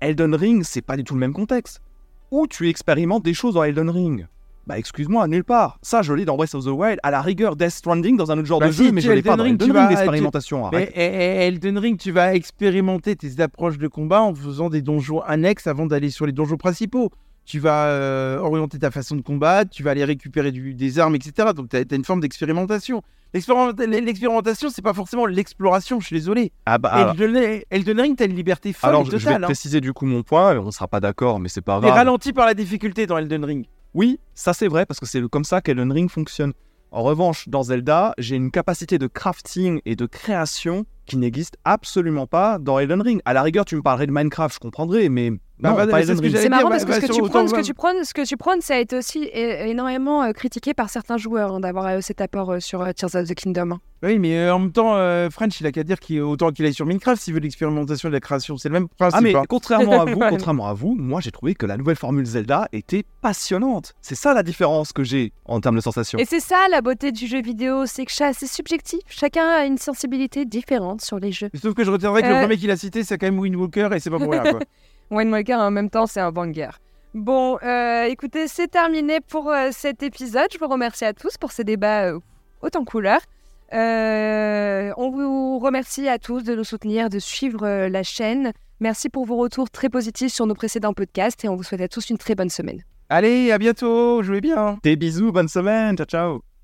[0.00, 1.80] Elden Ring, c'est pas du tout le même contexte.
[2.30, 4.26] Où tu expérimentes des choses dans Elden Ring?
[4.66, 5.78] Bah excuse-moi, nulle part.
[5.82, 6.98] Ça, je l'ai dans Breath of the Wild.
[7.04, 9.12] À la rigueur, Death Stranding dans un autre genre Bah de si, jeu, mais je
[9.12, 9.56] l'ai pas dans Ring,
[9.92, 10.22] Elden Ring.
[10.72, 14.82] Mais eh, eh, Elden Ring, tu vas expérimenter tes approches de combat en faisant des
[14.82, 17.10] donjons annexes avant d'aller sur les donjons principaux.
[17.44, 21.14] Tu vas euh, orienter ta façon de combattre, tu vas aller récupérer du- des armes,
[21.14, 21.50] etc.
[21.54, 23.02] Donc tu as, une forme d'expérimentation.
[23.34, 26.50] L'expérimenta- L'expérimentation, c'est pas forcément l'exploration, je suis désolé.
[26.64, 29.18] Ah bah, alors, Elden, Elden Ring, tu as une liberté folle alors, et je, vais
[29.18, 29.44] totale.
[29.44, 29.46] hein.
[29.46, 30.56] préciser du coup mon point.
[30.58, 31.98] On sera pas d'accord, mais c'est pas T'es grave.
[31.98, 33.66] ralenti par la difficulté dans Elden Ring.
[33.96, 36.52] Oui, ça c'est vrai parce que c'est comme ça qu'Elden Ring fonctionne.
[36.90, 42.26] En revanche, dans Zelda, j'ai une capacité de crafting et de création qui n'existe absolument
[42.26, 43.22] pas dans Elden Ring.
[43.24, 46.48] À la rigueur, tu me parlerais de Minecraft, je comprendrais, mais Bah, bah, c'est ce
[46.48, 47.74] marrant dire, parce bah, que ce bah, que sur tu prends, autant ce que tu
[47.74, 51.54] prends, ce que tu prends, ça a été aussi énormément euh, critiqué par certains joueurs
[51.54, 53.72] hein, d'avoir euh, cet apport euh, sur Tears of the Kingdom.
[53.72, 53.80] hein.
[54.02, 56.66] Oui, mais euh, en même temps, euh, French, il a qu'à dire qu'il autant qu'il
[56.66, 58.58] aille sur Minecraft s'il veut l'expérimentation et de la création.
[58.58, 59.18] C'est le même principe.
[59.18, 59.44] Ah mais hein.
[59.48, 63.04] contrairement à vous, contrairement à vous, moi j'ai trouvé que la nouvelle formule Zelda était
[63.22, 63.94] passionnante.
[64.02, 66.18] C'est ça la différence que j'ai en termes de sensations.
[66.18, 69.00] Et c'est ça la beauté du jeu vidéo, c'est que c'est subjectif.
[69.08, 71.48] Chacun a une sensibilité différente sur les jeux.
[71.60, 73.88] Sauf que je retiendrai que le premier qu'il a cité, c'est quand même Wind Walker
[73.94, 74.42] et c'est pas pour rien.
[74.42, 74.60] Quoi.
[75.10, 76.70] Wayne Walker en même temps, c'est un banger.
[77.14, 80.48] Bon, euh, écoutez, c'est terminé pour euh, cet épisode.
[80.52, 82.20] Je vous remercie à tous pour ces débats euh,
[82.62, 83.20] en couleur.
[83.72, 88.52] Euh, on vous remercie à tous de nous soutenir, de suivre euh, la chaîne.
[88.80, 91.88] Merci pour vos retours très positifs sur nos précédents podcasts et on vous souhaite à
[91.88, 92.82] tous une très bonne semaine.
[93.08, 94.78] Allez, à bientôt, jouez bien.
[94.82, 96.55] Des bisous, bonne semaine, ciao ciao